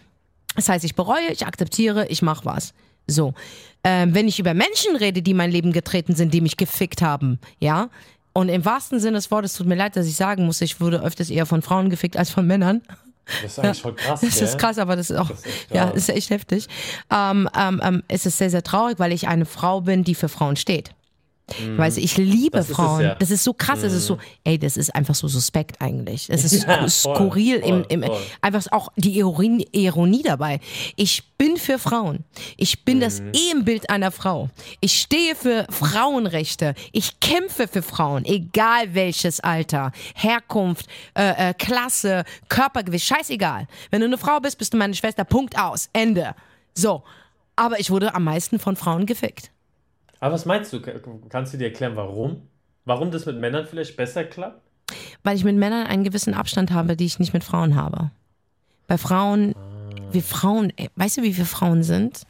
Das 0.56 0.68
heißt, 0.68 0.84
ich 0.84 0.96
bereue, 0.96 1.31
ich 1.31 1.46
akzeptiere, 1.46 2.08
ich 2.08 2.22
mache 2.22 2.44
was. 2.46 2.74
So. 3.08 3.34
Ähm, 3.84 4.14
wenn 4.14 4.28
ich 4.28 4.40
über 4.40 4.54
Menschen 4.54 4.96
rede, 4.98 5.22
die 5.22 5.34
mein 5.34 5.52
Leben 5.52 5.72
getreten 5.72 6.16
sind, 6.16 6.34
die 6.34 6.42
mich 6.42 6.58
gefickt 6.58 7.02
haben, 7.02 7.40
ja. 7.60 7.90
Und 8.34 8.50
im 8.50 8.66
wahrsten 8.66 9.00
Sinne 9.00 9.18
des 9.18 9.31
Wortes 9.31 9.54
tut 9.54 9.68
mir 9.68 9.76
leid, 9.76 9.96
dass 9.96 10.08
ich 10.08 10.16
sagen 10.16 10.46
muss, 10.46 10.62
ich 10.62 10.81
wurde 10.81 11.02
öfters 11.02 11.30
eher 11.30 11.46
von 11.46 11.62
Frauen 11.62 11.90
gefickt 11.90 12.18
als 12.18 12.30
von 12.30 12.46
Männern. 12.46 12.81
Das 13.42 13.52
ist 13.52 13.60
eigentlich 13.60 13.81
voll 13.81 13.96
krass. 13.96 14.22
Das 14.22 14.42
ist 14.42 14.58
krass, 14.58 14.78
aber 14.78 14.96
das 14.96 15.10
ist 15.10 15.18
auch, 15.18 15.30
das 15.30 15.46
ist 15.46 15.68
ja, 15.72 15.90
ist 15.90 16.10
echt 16.10 16.30
heftig. 16.30 16.68
Ähm, 17.12 17.50
ähm, 17.58 17.81
ähm, 17.84 18.04
es 18.08 18.26
ist 18.26 18.38
sehr, 18.38 18.50
sehr 18.50 18.64
traurig, 18.64 19.00
weil 19.00 19.12
ich 19.12 19.28
eine 19.28 19.46
Frau 19.46 19.81
bin, 19.81 20.04
die 20.04 20.16
für 20.16 20.30
Frauen 20.30 20.56
steht. 20.56 20.92
Mhm. 21.60 21.78
Weißt 21.78 21.98
du, 21.98 22.01
ich 22.01 22.18
liebe 22.18 22.57
das 22.57 22.68
Frauen. 22.68 23.01
Es, 23.01 23.06
ja. 23.06 23.16
Das 23.16 23.31
ist 23.31 23.44
so 23.44 23.54
krass. 23.54 23.80
Mhm. 23.80 23.84
Das 23.84 23.94
ist 23.94 24.06
so, 24.06 24.18
ey, 24.44 24.57
das 24.57 24.78
ist 24.78 24.94
einfach 24.96 25.16
so 25.16 25.28
suspekt 25.28 25.81
eigentlich. 25.81 26.30
Es 26.30 26.44
ist 26.44 26.63
ja, 26.68 26.88
skurril. 26.88 27.62
Voll, 27.62 27.86
im, 27.90 28.04
im, 28.04 28.04
voll. 28.04 28.22
Einfach 28.42 28.66
auch 28.72 28.90
die 28.96 29.18
Ironie, 29.18 29.68
Ironie 29.72 30.24
dabei. 30.24 30.60
Ich 30.96 31.24
bin 31.38 31.57
für 31.57 31.80
Frauen. 31.80 32.25
Ich 32.57 32.84
bin 32.86 32.98
mhm. 32.98 33.01
das 33.01 33.22
Ebenbild 33.34 33.90
einer 33.90 34.12
Frau. 34.12 34.50
Ich 34.81 35.00
stehe 35.00 35.36
für 35.36 35.66
Frauenrechte. 35.69 36.75
Ich 36.92 37.19
kämpfe 37.19 37.68
für 37.68 37.81
Frauen, 37.81 38.25
egal 38.25 38.94
welches 38.94 39.40
Alter, 39.40 39.92
Herkunft, 40.16 40.88
äh, 41.18 41.50
äh, 41.50 41.54
Klasse, 41.54 42.24
Körpergewicht, 42.50 43.07
scheißegal. 43.07 43.68
Wenn 43.92 44.02
du 44.02 44.07
eine 44.07 44.18
Frau 44.18 44.40
bist, 44.40 44.57
bist 44.57 44.73
du 44.73 44.78
meine 44.78 44.94
Schwester. 44.94 45.23
Punkt 45.23 45.57
aus. 45.57 45.90
Ende. 45.94 46.35
So. 46.73 47.04
Aber 47.56 47.80
ich 47.80 47.92
wurde 47.92 48.16
am 48.16 48.23
meisten 48.23 48.57
von 48.57 48.78
Frauen 48.78 49.06
gefickt. 49.06 49.52
Aber 50.19 50.33
was 50.33 50.45
meinst 50.45 50.73
du? 50.73 50.81
Kannst 51.30 51.54
du 51.54 51.57
dir 51.57 51.66
erklären, 51.68 51.95
warum? 51.95 52.44
Warum 52.85 53.11
das 53.11 53.26
mit 53.26 53.40
Männern 53.40 53.66
vielleicht 53.66 53.95
besser 53.95 54.23
klappt? 54.23 54.61
Weil 55.23 55.35
ich 55.35 55.44
mit 55.44 55.56
Männern 55.56 55.85
einen 55.88 56.04
gewissen 56.04 56.33
Abstand 56.33 56.71
habe, 56.71 56.95
die 56.95 57.06
ich 57.06 57.19
nicht 57.19 57.33
mit 57.33 57.44
Frauen 57.44 57.76
habe. 57.76 58.11
Bei 58.88 58.97
Frauen, 58.97 59.54
ah. 59.56 60.02
wir 60.11 60.23
Frauen, 60.23 60.73
weißt 60.95 61.18
du, 61.18 61.23
wie 61.23 61.38
wir 61.38 61.45
Frauen 61.45 61.83
sind? 61.83 62.23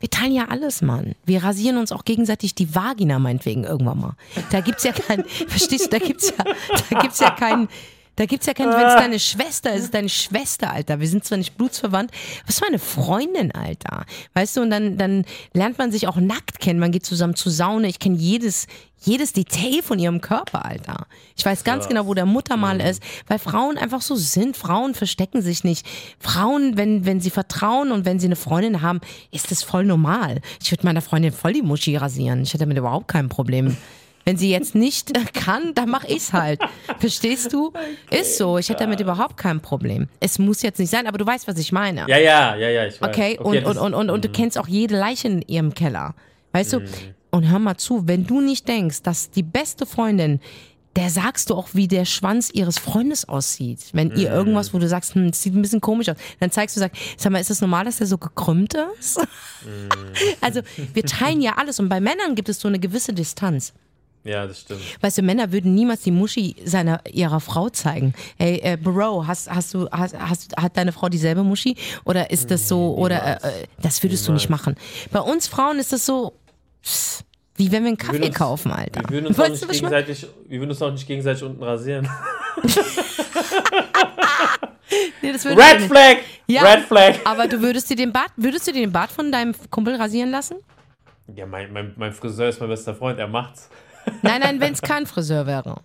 Wir 0.00 0.10
teilen 0.10 0.34
ja 0.34 0.48
alles, 0.48 0.82
Mann. 0.82 1.14
Wir 1.24 1.44
rasieren 1.44 1.78
uns 1.78 1.92
auch 1.92 2.04
gegenseitig 2.04 2.56
die 2.56 2.74
Vagina 2.74 3.20
meinetwegen 3.20 3.62
irgendwann 3.62 4.00
mal. 4.00 4.16
Da 4.50 4.60
gibt's 4.60 4.82
ja 4.82 4.92
kein, 4.92 5.24
verstehst 5.48 5.86
du, 5.86 5.90
da 5.90 6.04
gibt's 6.04 6.30
ja, 6.36 6.44
da 6.90 7.00
gibt's 7.00 7.20
ja 7.20 7.30
keinen, 7.30 7.68
da 8.16 8.26
gibt's 8.26 8.46
ja 8.46 8.52
keinen, 8.52 8.72
wenn 8.72 8.86
es 8.86 8.94
deine 8.94 9.18
Schwester 9.18 9.72
ist, 9.72 9.84
ist 9.84 9.94
deine 9.94 10.08
Schwester, 10.08 10.70
Alter. 10.70 11.00
Wir 11.00 11.08
sind 11.08 11.24
zwar 11.24 11.38
nicht 11.38 11.56
blutsverwandt, 11.56 12.10
was 12.46 12.58
für 12.58 12.66
eine 12.66 12.78
Freundin, 12.78 13.52
Alter. 13.52 14.04
Weißt 14.34 14.56
du, 14.56 14.60
und 14.60 14.70
dann, 14.70 14.98
dann 14.98 15.24
lernt 15.54 15.78
man 15.78 15.90
sich 15.90 16.06
auch 16.06 16.16
nackt 16.16 16.60
kennen. 16.60 16.78
Man 16.78 16.92
geht 16.92 17.06
zusammen 17.06 17.36
zur 17.36 17.52
Saune. 17.52 17.88
Ich 17.88 17.98
kenne 17.98 18.16
jedes, 18.16 18.66
jedes 19.00 19.32
Detail 19.32 19.82
von 19.82 19.98
ihrem 19.98 20.20
Körper, 20.20 20.66
Alter. 20.66 21.06
Ich 21.36 21.44
weiß 21.44 21.64
ganz 21.64 21.84
ja. 21.84 21.88
genau, 21.88 22.06
wo 22.06 22.12
der 22.12 22.26
Muttermal 22.26 22.76
mhm. 22.76 22.80
ist, 22.82 23.02
weil 23.28 23.38
Frauen 23.38 23.78
einfach 23.78 24.02
so 24.02 24.14
sind. 24.14 24.58
Frauen 24.58 24.94
verstecken 24.94 25.40
sich 25.40 25.64
nicht. 25.64 25.86
Frauen, 26.18 26.76
wenn, 26.76 27.06
wenn 27.06 27.20
sie 27.20 27.30
vertrauen 27.30 27.92
und 27.92 28.04
wenn 28.04 28.20
sie 28.20 28.26
eine 28.26 28.36
Freundin 28.36 28.82
haben, 28.82 29.00
ist 29.30 29.50
das 29.50 29.62
voll 29.62 29.84
normal. 29.84 30.42
Ich 30.62 30.70
würde 30.70 30.84
meiner 30.84 31.02
Freundin 31.02 31.32
voll 31.32 31.54
die 31.54 31.62
Muschi 31.62 31.96
rasieren. 31.96 32.42
Ich 32.42 32.50
hätte 32.50 32.64
damit 32.64 32.76
überhaupt 32.76 33.08
kein 33.08 33.30
Problem. 33.30 33.76
Wenn 34.24 34.36
sie 34.36 34.50
jetzt 34.50 34.74
nicht 34.74 35.12
kann, 35.34 35.74
dann 35.74 35.88
mach 35.88 36.04
ich's 36.04 36.32
halt. 36.32 36.60
Verstehst 36.98 37.52
du? 37.52 37.68
Okay, 37.68 38.20
Ist 38.20 38.38
so. 38.38 38.58
Ich 38.58 38.68
hätte 38.68 38.84
damit 38.84 39.00
überhaupt 39.00 39.36
kein 39.36 39.60
Problem. 39.60 40.08
Es 40.20 40.38
muss 40.38 40.62
jetzt 40.62 40.78
nicht 40.78 40.90
sein, 40.90 41.06
aber 41.06 41.18
du 41.18 41.26
weißt, 41.26 41.48
was 41.48 41.58
ich 41.58 41.72
meine. 41.72 42.06
Ja, 42.08 42.18
ja, 42.18 42.56
ja, 42.56 42.68
ja, 42.68 42.86
ich 42.86 43.00
weiß. 43.00 43.08
Okay, 43.08 43.38
okay 43.40 43.58
und, 43.64 43.76
und, 43.76 43.78
und, 43.78 43.94
und, 43.94 44.10
und 44.10 44.24
du 44.24 44.28
mhm. 44.28 44.32
kennst 44.32 44.58
auch 44.58 44.68
jede 44.68 44.96
Leiche 44.96 45.28
in 45.28 45.42
ihrem 45.42 45.74
Keller. 45.74 46.14
Weißt 46.52 46.72
du? 46.72 46.80
Mhm. 46.80 46.86
Und 47.30 47.50
hör 47.50 47.58
mal 47.58 47.76
zu, 47.76 48.06
wenn 48.06 48.26
du 48.26 48.40
nicht 48.40 48.68
denkst, 48.68 49.02
dass 49.02 49.30
die 49.30 49.42
beste 49.42 49.86
Freundin 49.86 50.40
der 50.96 51.08
sagst 51.08 51.50
du 51.50 51.54
auch, 51.54 51.68
wie 51.72 51.88
der 51.88 52.04
Schwanz 52.04 52.50
ihres 52.52 52.78
Freundes 52.78 53.28
aussieht. 53.28 53.80
Wenn 53.92 54.10
ihr 54.10 54.30
mhm. 54.30 54.36
irgendwas, 54.36 54.74
wo 54.74 54.78
du 54.78 54.88
sagst, 54.88 55.14
hm, 55.14 55.32
sieht 55.32 55.54
ein 55.54 55.62
bisschen 55.62 55.80
komisch 55.80 56.08
aus, 56.08 56.16
dann 56.38 56.50
zeigst 56.50 56.76
du, 56.76 56.80
sag, 56.80 56.92
sag 57.16 57.32
mal, 57.32 57.40
ist 57.40 57.50
das 57.50 57.60
normal, 57.60 57.84
dass 57.84 57.98
der 57.98 58.06
so 58.06 58.18
gekrümmt 58.18 58.74
ist? 58.98 59.20
Also 60.40 60.60
wir 60.92 61.04
teilen 61.04 61.40
ja 61.40 61.52
alles 61.56 61.78
und 61.78 61.88
bei 61.88 62.00
Männern 62.00 62.34
gibt 62.34 62.48
es 62.48 62.58
so 62.58 62.66
eine 62.66 62.80
gewisse 62.80 63.12
Distanz. 63.12 63.72
Ja, 64.24 64.46
das 64.46 64.60
stimmt. 64.60 64.80
Weißt 65.00 65.18
du, 65.18 65.22
Männer 65.22 65.50
würden 65.50 65.74
niemals 65.74 66.02
die 66.02 66.12
Muschi 66.12 66.54
seiner 66.64 67.00
ihrer 67.10 67.40
Frau 67.40 67.68
zeigen. 67.70 68.14
Hey, 68.38 68.60
äh, 68.62 68.76
Bro, 68.76 69.26
hast, 69.26 69.50
hast 69.50 69.74
du, 69.74 69.88
hast, 69.90 70.16
hast, 70.18 70.56
hat 70.56 70.76
deine 70.76 70.92
Frau 70.92 71.08
dieselbe 71.08 71.42
Muschi? 71.42 71.76
Oder 72.04 72.30
ist 72.30 72.50
das 72.50 72.68
so, 72.68 72.94
oder 72.94 73.42
äh, 73.42 73.48
äh 73.48 73.66
das 73.80 74.02
würdest 74.02 74.24
niemals. 74.24 74.26
du 74.26 74.32
nicht 74.32 74.50
machen. 74.50 74.76
Bei 75.10 75.20
uns 75.20 75.48
Frauen 75.48 75.78
ist 75.78 75.92
das 75.92 76.06
so. 76.06 76.34
Pss, 76.82 77.24
wie 77.56 77.70
wenn 77.70 77.82
wir 77.82 77.88
einen 77.88 77.98
Kaffee 77.98 78.20
wir 78.20 78.26
uns, 78.28 78.36
kaufen, 78.36 78.72
Alter. 78.72 79.02
Wir 79.08 79.10
würden, 79.10 79.26
uns 79.26 79.38
auch 79.38 79.48
nicht 79.48 79.68
gegenseitig, 79.68 80.26
wir 80.48 80.58
würden 80.58 80.70
uns 80.70 80.82
auch 80.82 80.90
nicht 80.90 81.06
gegenseitig 81.06 81.42
unten 81.42 81.62
rasieren. 81.62 82.08
nee, 85.22 85.30
Red 85.30 85.82
Flag! 85.82 86.16
Ja, 86.46 86.62
Red 86.62 86.84
Flag! 86.84 87.16
Aber 87.24 87.46
du 87.46 87.60
würdest 87.60 87.90
dir 87.90 87.96
den 87.96 88.12
Bart, 88.12 88.30
würdest 88.36 88.66
du 88.66 88.72
dir 88.72 88.80
den 88.80 88.92
Bart 88.92 89.12
von 89.12 89.30
deinem 89.30 89.54
Kumpel 89.70 89.94
rasieren 89.96 90.30
lassen? 90.30 90.56
Ja, 91.34 91.46
mein, 91.46 91.72
mein, 91.72 91.92
mein 91.96 92.12
Friseur 92.12 92.48
ist 92.48 92.58
mein 92.58 92.70
bester 92.70 92.94
Freund, 92.94 93.18
er 93.18 93.28
macht's. 93.28 93.68
Nein, 94.22 94.40
nein, 94.40 94.60
wenn 94.60 94.72
es 94.72 94.82
kein 94.82 95.06
Friseur 95.06 95.46
wäre. 95.46 95.80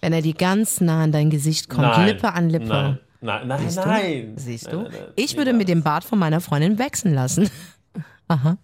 Wenn 0.00 0.12
er 0.12 0.22
dir 0.22 0.34
ganz 0.34 0.80
nah 0.80 1.04
an 1.04 1.12
dein 1.12 1.30
Gesicht 1.30 1.68
kommt, 1.68 1.82
nein, 1.82 2.08
Lippe 2.08 2.32
an 2.32 2.50
Lippe. 2.50 2.66
Nein, 2.66 2.98
nein, 3.20 3.46
nein. 3.46 3.60
Siehst 3.60 3.76
nein. 3.76 4.34
Du? 4.34 4.40
Siehst 4.40 4.72
du? 4.72 4.82
Nein, 4.82 4.92
ich 5.16 5.36
würde 5.36 5.52
mir 5.52 5.64
den 5.64 5.82
Bart 5.82 6.04
von 6.04 6.18
meiner 6.18 6.40
Freundin 6.40 6.78
wechseln 6.78 7.14
lassen. 7.14 7.48
Aha. 8.28 8.56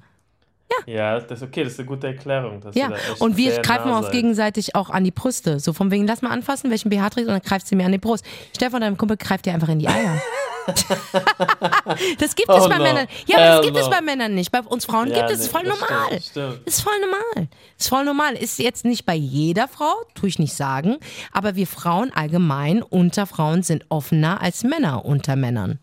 Ja. 0.87 0.99
Ja, 0.99 1.21
das 1.21 1.39
ist 1.39 1.43
okay, 1.47 1.65
das 1.65 1.75
ist 1.75 1.79
eine 1.79 1.89
gute 1.89 2.09
Erklärung. 2.09 2.61
ja, 2.75 2.91
und 3.21 3.37
wir 3.37 3.61
greifen 3.61 3.91
uns 3.91 4.11
gegenseitig 4.11 4.75
auch 4.75 4.91
an 4.91 5.05
die 5.05 5.11
Brüste. 5.11 5.61
So 5.61 5.73
von 5.73 5.91
wegen, 5.91 6.07
lass 6.07 6.23
mal 6.23 6.31
anfassen, 6.31 6.71
welchen 6.71 6.91
BH 6.91 7.11
trägst 7.11 7.29
und 7.29 7.35
dann 7.35 7.43
greift 7.43 7.67
sie 7.67 7.77
mir 7.77 7.87
an 7.87 7.93
die 7.93 7.99
Brust. 7.99 8.25
Stefan, 8.55 8.81
deinem 8.81 8.97
Kumpel, 8.97 9.17
greift 9.17 9.47
dir 9.47 9.55
einfach 9.55 9.69
in 9.69 9.79
die 9.79 9.89
Eier. 9.89 10.21
das 12.19 12.35
gibt 12.35 12.51
es 12.51 12.65
oh 12.65 12.69
bei 12.69 12.77
no. 12.77 12.83
Männern. 12.83 13.07
Ja, 13.27 13.37
aber 13.37 13.47
das 13.47 13.63
gibt 13.63 13.75
no. 13.75 13.81
es 13.81 13.89
bei 13.89 14.01
Männern 14.01 14.35
nicht. 14.35 14.51
Bei 14.51 14.61
uns 14.61 14.85
Frauen 14.85 15.09
ja, 15.09 15.27
gibt 15.27 15.31
es. 15.31 15.45
Nee, 15.45 15.49
voll 15.49 15.63
normal. 15.63 16.07
Stimmt, 16.09 16.25
stimmt. 16.25 16.67
ist 16.67 16.81
voll 16.83 17.01
normal. 17.01 17.49
ist 17.79 17.89
voll 17.89 18.05
normal. 18.05 18.35
Ist 18.35 18.59
jetzt 18.59 18.85
nicht 18.85 19.07
bei 19.07 19.15
jeder 19.15 19.69
Frau, 19.69 19.95
tue 20.15 20.29
ich 20.29 20.39
nicht 20.39 20.55
sagen. 20.55 20.99
Aber 21.33 21.57
wir 21.57 21.67
Frauen 21.67 22.13
allgemein 22.13 22.83
unter 22.83 23.27
Frauen 23.27 23.63
sind 23.63 23.87
offener 23.89 24.43
als 24.43 24.65
Männer 24.65 25.05
unter 25.05 25.37
Männern. 25.37 25.79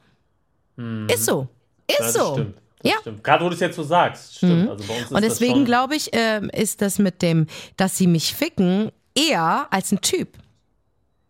Mhm. 0.75 1.07
Ist 1.09 1.25
so. 1.25 1.47
Ist 1.87 1.99
ja, 1.99 2.11
so. 2.11 2.33
Stimmt. 2.33 2.57
Ja. 2.85 2.95
Stimmt. 3.01 3.23
Gerade 3.23 3.43
wo 3.43 3.49
du 3.49 3.55
es 3.55 3.61
jetzt 3.61 3.75
so 3.75 3.83
sagst, 3.83 4.37
stimmt. 4.37 4.63
Mhm. 4.63 4.69
Also 4.69 5.15
Und 5.15 5.23
deswegen 5.23 5.65
glaube 5.65 5.95
ich, 5.95 6.13
äh, 6.13 6.41
ist 6.53 6.81
das 6.81 6.99
mit 6.99 7.21
dem, 7.21 7.47
dass 7.77 7.97
sie 7.97 8.07
mich 8.07 8.33
ficken, 8.33 8.91
eher 9.15 9.67
als 9.71 9.91
ein 9.91 10.01
Typ. 10.01 10.37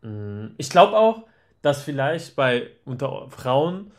Mhm. 0.01 0.53
Ich 0.57 0.69
glaube 0.69 0.97
auch, 0.97 1.23
dass 1.61 1.81
vielleicht 1.81 2.35
bei 2.35 2.67
unter 2.85 3.27
Frauen 3.29 3.91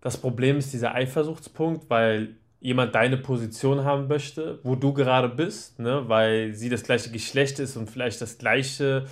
das 0.00 0.16
Problem 0.16 0.58
ist 0.58 0.72
dieser 0.72 0.94
Eifersuchtspunkt, 0.94 1.88
weil 1.88 2.34
jemand 2.60 2.94
deine 2.94 3.16
Position 3.16 3.84
haben 3.84 4.08
möchte, 4.08 4.58
wo 4.62 4.74
du 4.74 4.92
gerade 4.92 5.28
bist, 5.28 5.78
ne? 5.78 6.08
weil 6.08 6.54
sie 6.54 6.68
das 6.68 6.82
gleiche 6.82 7.10
Geschlecht 7.10 7.58
ist 7.58 7.76
und 7.76 7.90
vielleicht 7.90 8.20
das 8.20 8.38
gleiche 8.38 9.06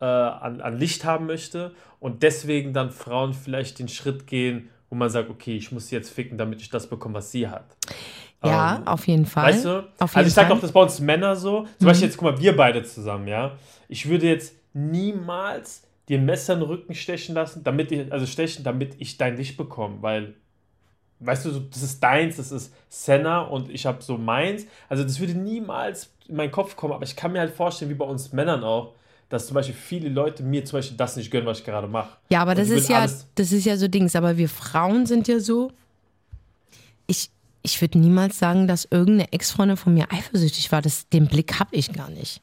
äh, 0.00 0.04
an, 0.04 0.60
an 0.60 0.78
Licht 0.78 1.04
haben 1.04 1.26
möchte 1.26 1.72
und 2.00 2.22
deswegen 2.22 2.72
dann 2.72 2.90
Frauen 2.90 3.34
vielleicht 3.34 3.78
den 3.78 3.88
Schritt 3.88 4.26
gehen, 4.26 4.68
wo 4.92 4.96
man 4.96 5.08
sagt, 5.08 5.30
okay, 5.30 5.56
ich 5.56 5.72
muss 5.72 5.88
sie 5.88 5.96
jetzt 5.96 6.10
ficken, 6.10 6.36
damit 6.36 6.60
ich 6.60 6.68
das 6.68 6.86
bekomme, 6.86 7.14
was 7.14 7.32
sie 7.32 7.48
hat. 7.48 7.64
Ja, 8.44 8.76
ähm, 8.76 8.86
auf 8.86 9.08
jeden 9.08 9.24
Fall. 9.24 9.46
Weißt 9.46 9.64
du? 9.64 9.88
also 9.98 10.20
ich 10.20 10.34
sage 10.34 10.52
auch, 10.52 10.60
das 10.60 10.70
bei 10.70 10.82
uns 10.82 11.00
Männer 11.00 11.34
so. 11.34 11.62
Zum 11.62 11.68
mhm. 11.80 11.86
Beispiel 11.86 12.08
jetzt, 12.08 12.18
guck 12.18 12.30
mal, 12.30 12.38
wir 12.38 12.54
beide 12.54 12.82
zusammen, 12.82 13.26
ja. 13.26 13.52
Ich 13.88 14.06
würde 14.06 14.26
jetzt 14.26 14.54
niemals 14.74 15.84
dir 16.10 16.18
ein 16.18 16.26
Messer 16.26 16.52
in 16.52 16.60
den 16.60 16.68
Rücken 16.68 16.94
stechen 16.94 17.34
lassen, 17.34 17.64
damit 17.64 17.90
ich, 17.90 18.12
also 18.12 18.26
stechen, 18.26 18.64
damit 18.64 18.96
ich 18.98 19.16
dein 19.16 19.38
Licht 19.38 19.56
bekomme, 19.56 20.02
weil, 20.02 20.34
weißt 21.20 21.46
du, 21.46 21.52
das 21.52 21.82
ist 21.82 22.02
deins, 22.02 22.36
das 22.36 22.52
ist 22.52 22.74
Senna 22.90 23.40
und 23.40 23.70
ich 23.70 23.86
habe 23.86 24.02
so 24.02 24.18
meins. 24.18 24.66
Also 24.90 25.04
das 25.04 25.20
würde 25.20 25.32
niemals 25.32 26.14
in 26.28 26.36
meinen 26.36 26.52
Kopf 26.52 26.76
kommen, 26.76 26.92
aber 26.92 27.04
ich 27.04 27.16
kann 27.16 27.32
mir 27.32 27.40
halt 27.40 27.54
vorstellen, 27.54 27.90
wie 27.90 27.94
bei 27.94 28.04
uns 28.04 28.34
Männern 28.34 28.62
auch, 28.62 28.92
dass 29.32 29.46
zum 29.46 29.54
Beispiel 29.54 29.74
viele 29.74 30.10
Leute 30.10 30.42
mir 30.42 30.62
zum 30.64 30.78
Beispiel 30.78 30.96
das 30.96 31.16
nicht 31.16 31.30
gönnen, 31.30 31.46
was 31.46 31.60
ich 31.60 31.64
gerade 31.64 31.86
mache. 31.86 32.18
Ja, 32.28 32.42
aber 32.42 32.54
das 32.54 32.68
ist 32.68 32.90
ja, 32.90 33.06
das 33.34 33.52
ist 33.52 33.64
ja 33.64 33.78
so 33.78 33.88
Dings, 33.88 34.14
aber 34.14 34.36
wir 34.36 34.48
Frauen 34.48 35.06
sind 35.06 35.26
ja 35.26 35.40
so. 35.40 35.72
Ich, 37.06 37.30
ich 37.62 37.80
würde 37.80 37.98
niemals 37.98 38.38
sagen, 38.38 38.68
dass 38.68 38.86
irgendeine 38.90 39.32
Ex-Freundin 39.32 39.78
von 39.78 39.94
mir 39.94 40.12
eifersüchtig 40.12 40.70
war. 40.70 40.82
Das, 40.82 41.08
den 41.08 41.28
Blick 41.28 41.58
habe 41.58 41.74
ich 41.74 41.94
gar 41.94 42.10
nicht. 42.10 42.42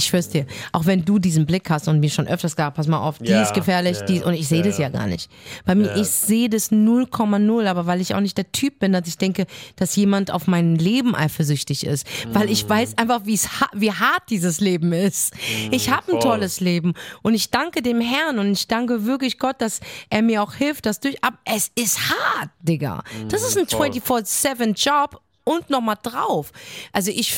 Ich 0.00 0.06
schwör's 0.06 0.30
dir, 0.30 0.46
auch 0.72 0.86
wenn 0.86 1.04
du 1.04 1.18
diesen 1.18 1.44
Blick 1.44 1.68
hast 1.68 1.86
und 1.86 2.00
mir 2.00 2.08
schon 2.08 2.26
öfters 2.26 2.56
gesagt, 2.56 2.74
pass 2.74 2.86
mal 2.86 2.98
auf, 2.98 3.18
die 3.18 3.30
ja, 3.30 3.42
ist 3.42 3.52
gefährlich, 3.52 3.98
ja, 3.98 4.06
die 4.06 4.22
und 4.22 4.32
ich 4.32 4.48
sehe 4.48 4.62
das 4.62 4.78
ja 4.78 4.88
gar 4.88 5.06
nicht. 5.06 5.30
Bei 5.66 5.74
mir, 5.74 5.94
ich 5.94 6.08
sehe 6.08 6.48
das 6.48 6.72
0,0, 6.72 7.66
aber 7.66 7.84
weil 7.84 8.00
ich 8.00 8.14
auch 8.14 8.20
nicht 8.20 8.38
der 8.38 8.50
Typ 8.50 8.78
bin, 8.78 8.92
dass 8.92 9.06
ich 9.06 9.18
denke, 9.18 9.44
dass 9.76 9.94
jemand 9.96 10.30
auf 10.30 10.46
mein 10.46 10.76
Leben 10.76 11.14
eifersüchtig 11.14 11.84
ist, 11.84 12.06
mhm. 12.06 12.34
weil 12.34 12.50
ich 12.50 12.64
mm. 12.64 12.70
weiß 12.70 12.96
einfach, 12.96 13.26
wie 13.26 13.38
wie 13.74 13.92
hart 13.92 14.22
dieses 14.30 14.60
Leben 14.60 14.94
ist. 14.94 15.34
Mhm, 15.34 15.72
ich 15.72 15.90
habe 15.90 16.14
ein 16.14 16.20
tolles 16.20 16.60
Leben 16.60 16.94
und 17.20 17.34
ich 17.34 17.50
danke 17.50 17.82
dem 17.82 18.00
Herrn 18.00 18.38
und 18.38 18.52
ich 18.52 18.68
danke 18.68 19.04
wirklich 19.04 19.38
Gott, 19.38 19.60
dass 19.60 19.80
er 20.08 20.22
mir 20.22 20.42
auch 20.42 20.54
hilft, 20.54 20.86
das 20.86 21.00
durch. 21.00 21.22
Aber 21.22 21.36
es 21.44 21.70
ist 21.74 21.98
hart, 22.08 22.48
Digga. 22.62 23.04
Das 23.28 23.42
ist 23.42 23.58
ein 23.58 23.66
24/7 23.66 24.72
Job 24.74 25.20
und 25.44 25.68
nochmal 25.70 25.96
drauf. 26.02 26.52
Also 26.92 27.10
ich, 27.10 27.34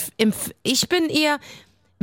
ich 0.62 0.88
bin 0.88 1.08
eher 1.08 1.38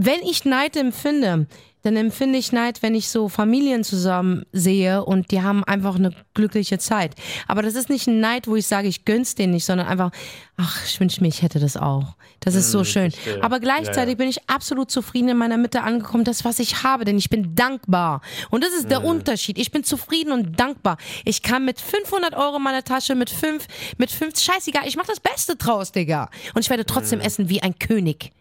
wenn 0.06 0.22
ich 0.22 0.46
Neid 0.46 0.78
empfinde, 0.78 1.48
dann 1.82 1.96
empfinde 1.96 2.38
ich 2.38 2.52
Neid, 2.52 2.82
wenn 2.82 2.94
ich 2.94 3.10
so 3.10 3.30
Familien 3.30 3.84
zusammen 3.84 4.44
sehe 4.52 5.04
und 5.04 5.32
die 5.32 5.42
haben 5.42 5.64
einfach 5.64 5.96
eine 5.96 6.12
glückliche 6.34 6.78
Zeit. 6.78 7.16
Aber 7.48 7.62
das 7.62 7.76
ist 7.76 7.90
nicht 7.90 8.08
ein 8.08 8.20
Neid, 8.20 8.48
wo 8.48 8.56
ich 8.56 8.68
sage, 8.68 8.88
ich 8.88 9.06
gönn's 9.06 9.36
denen 9.36 9.54
nicht, 9.54 9.66
sondern 9.66 9.88
einfach, 9.88 10.12
ach, 10.58 10.84
ich 10.86 11.00
wünsche 11.00 11.22
mir, 11.22 11.30
ich 11.30 11.42
hätte 11.42 11.60
das 11.60 11.78
auch. 11.78 12.16
Das 12.42 12.56
ist 12.56 12.72
so 12.72 12.80
hm, 12.80 12.86
schön. 12.86 13.14
Aber 13.42 13.60
gleichzeitig 13.60 13.98
ja, 13.98 14.10
ja. 14.10 14.16
bin 14.16 14.30
ich 14.30 14.50
absolut 14.50 14.92
zufrieden 14.92 15.30
in 15.30 15.38
meiner 15.38 15.58
Mitte 15.58 15.82
angekommen, 15.82 16.24
das, 16.24 16.44
was 16.44 16.60
ich 16.60 16.84
habe, 16.84 17.06
denn 17.06 17.18
ich 17.18 17.30
bin 17.30 17.56
dankbar. 17.56 18.22
Und 18.50 18.64
das 18.64 18.74
ist 18.74 18.90
der 18.90 19.02
mhm. 19.02 19.08
Unterschied. 19.08 19.58
Ich 19.58 19.72
bin 19.72 19.84
zufrieden 19.84 20.32
und 20.32 20.60
dankbar. 20.60 20.98
Ich 21.26 21.44
kann 21.44 21.66
mit 21.66 21.80
500 21.80 22.36
Euro 22.36 22.58
in 22.58 22.64
meiner 22.64 22.84
Tasche, 22.84 23.16
mit 23.16 23.30
fünf, 23.30 23.68
mit 23.98 24.12
fünf, 24.12 24.38
scheißegal, 24.38 24.84
ich 24.86 24.98
mache 24.98 25.08
das 25.08 25.20
Beste 25.20 25.56
draus, 25.56 25.92
Digga. 25.92 26.30
Und 26.54 26.62
ich 26.62 26.70
werde 26.70 26.86
trotzdem 26.86 27.20
mhm. 27.20 27.26
essen 27.26 27.50
wie 27.50 27.62
ein 27.62 27.78
König. 27.80 28.32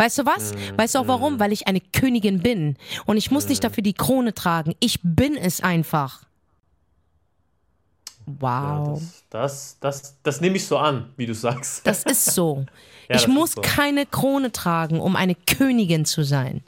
Weißt 0.00 0.16
du 0.16 0.24
was? 0.24 0.54
Mhm. 0.54 0.78
Weißt 0.78 0.94
du 0.94 1.00
auch 1.00 1.08
warum? 1.08 1.38
Weil 1.38 1.52
ich 1.52 1.66
eine 1.66 1.82
Königin 1.82 2.40
bin. 2.40 2.78
Und 3.04 3.18
ich 3.18 3.30
muss 3.30 3.48
nicht 3.48 3.62
mhm. 3.62 3.68
dafür 3.68 3.82
die 3.82 3.92
Krone 3.92 4.32
tragen. 4.32 4.74
Ich 4.80 4.98
bin 5.02 5.36
es 5.36 5.60
einfach. 5.60 6.22
Wow. 8.24 8.40
Ja, 8.40 8.94
das, 8.94 9.24
das, 9.28 9.76
das, 9.80 10.16
das, 10.22 10.40
nehme 10.40 10.56
ich 10.56 10.66
so 10.66 10.78
an, 10.78 11.10
wie 11.18 11.26
du 11.26 11.34
sagst. 11.34 11.86
Das 11.86 12.04
ist 12.04 12.32
so. 12.32 12.64
ja, 13.10 13.16
ich 13.16 13.28
muss 13.28 13.52
so. 13.52 13.60
keine 13.60 14.06
Krone 14.06 14.52
tragen, 14.52 15.00
um 15.00 15.16
eine 15.16 15.34
Königin 15.34 16.06
zu 16.06 16.22
sein. 16.22 16.62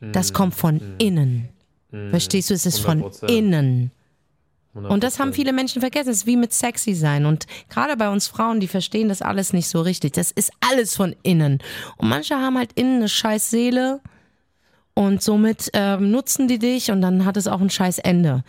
Das 0.00 0.30
mhm. 0.30 0.34
kommt 0.34 0.54
von 0.54 0.74
mhm. 0.76 0.94
innen. 0.96 1.48
Mhm. 1.90 2.08
Verstehst 2.08 2.48
du? 2.48 2.54
Es 2.54 2.64
ist 2.64 2.86
100%. 2.86 3.18
von 3.18 3.28
innen. 3.28 3.90
Und 4.74 5.02
das 5.02 5.18
haben 5.18 5.32
viele 5.32 5.52
Menschen 5.52 5.80
vergessen. 5.80 6.10
Es 6.10 6.18
ist 6.18 6.26
wie 6.26 6.36
mit 6.36 6.52
sexy 6.52 6.94
sein. 6.94 7.26
Und 7.26 7.46
gerade 7.68 7.96
bei 7.96 8.10
uns 8.10 8.28
Frauen, 8.28 8.60
die 8.60 8.68
verstehen 8.68 9.08
das 9.08 9.22
alles 9.22 9.52
nicht 9.52 9.68
so 9.68 9.80
richtig. 9.80 10.12
Das 10.12 10.30
ist 10.30 10.52
alles 10.60 10.94
von 10.94 11.16
innen. 11.22 11.58
Und 11.96 12.08
manche 12.08 12.36
haben 12.36 12.56
halt 12.56 12.72
innen 12.74 12.98
eine 12.98 13.08
scheiß 13.08 13.50
Seele 13.50 14.00
und 14.94 15.22
somit 15.22 15.70
ähm, 15.72 16.10
nutzen 16.10 16.48
die 16.48 16.58
dich 16.58 16.90
und 16.90 17.00
dann 17.02 17.24
hat 17.24 17.36
es 17.36 17.48
auch 17.48 17.60
ein 17.60 17.70
scheiß 17.70 17.98
Ende. 17.98 18.44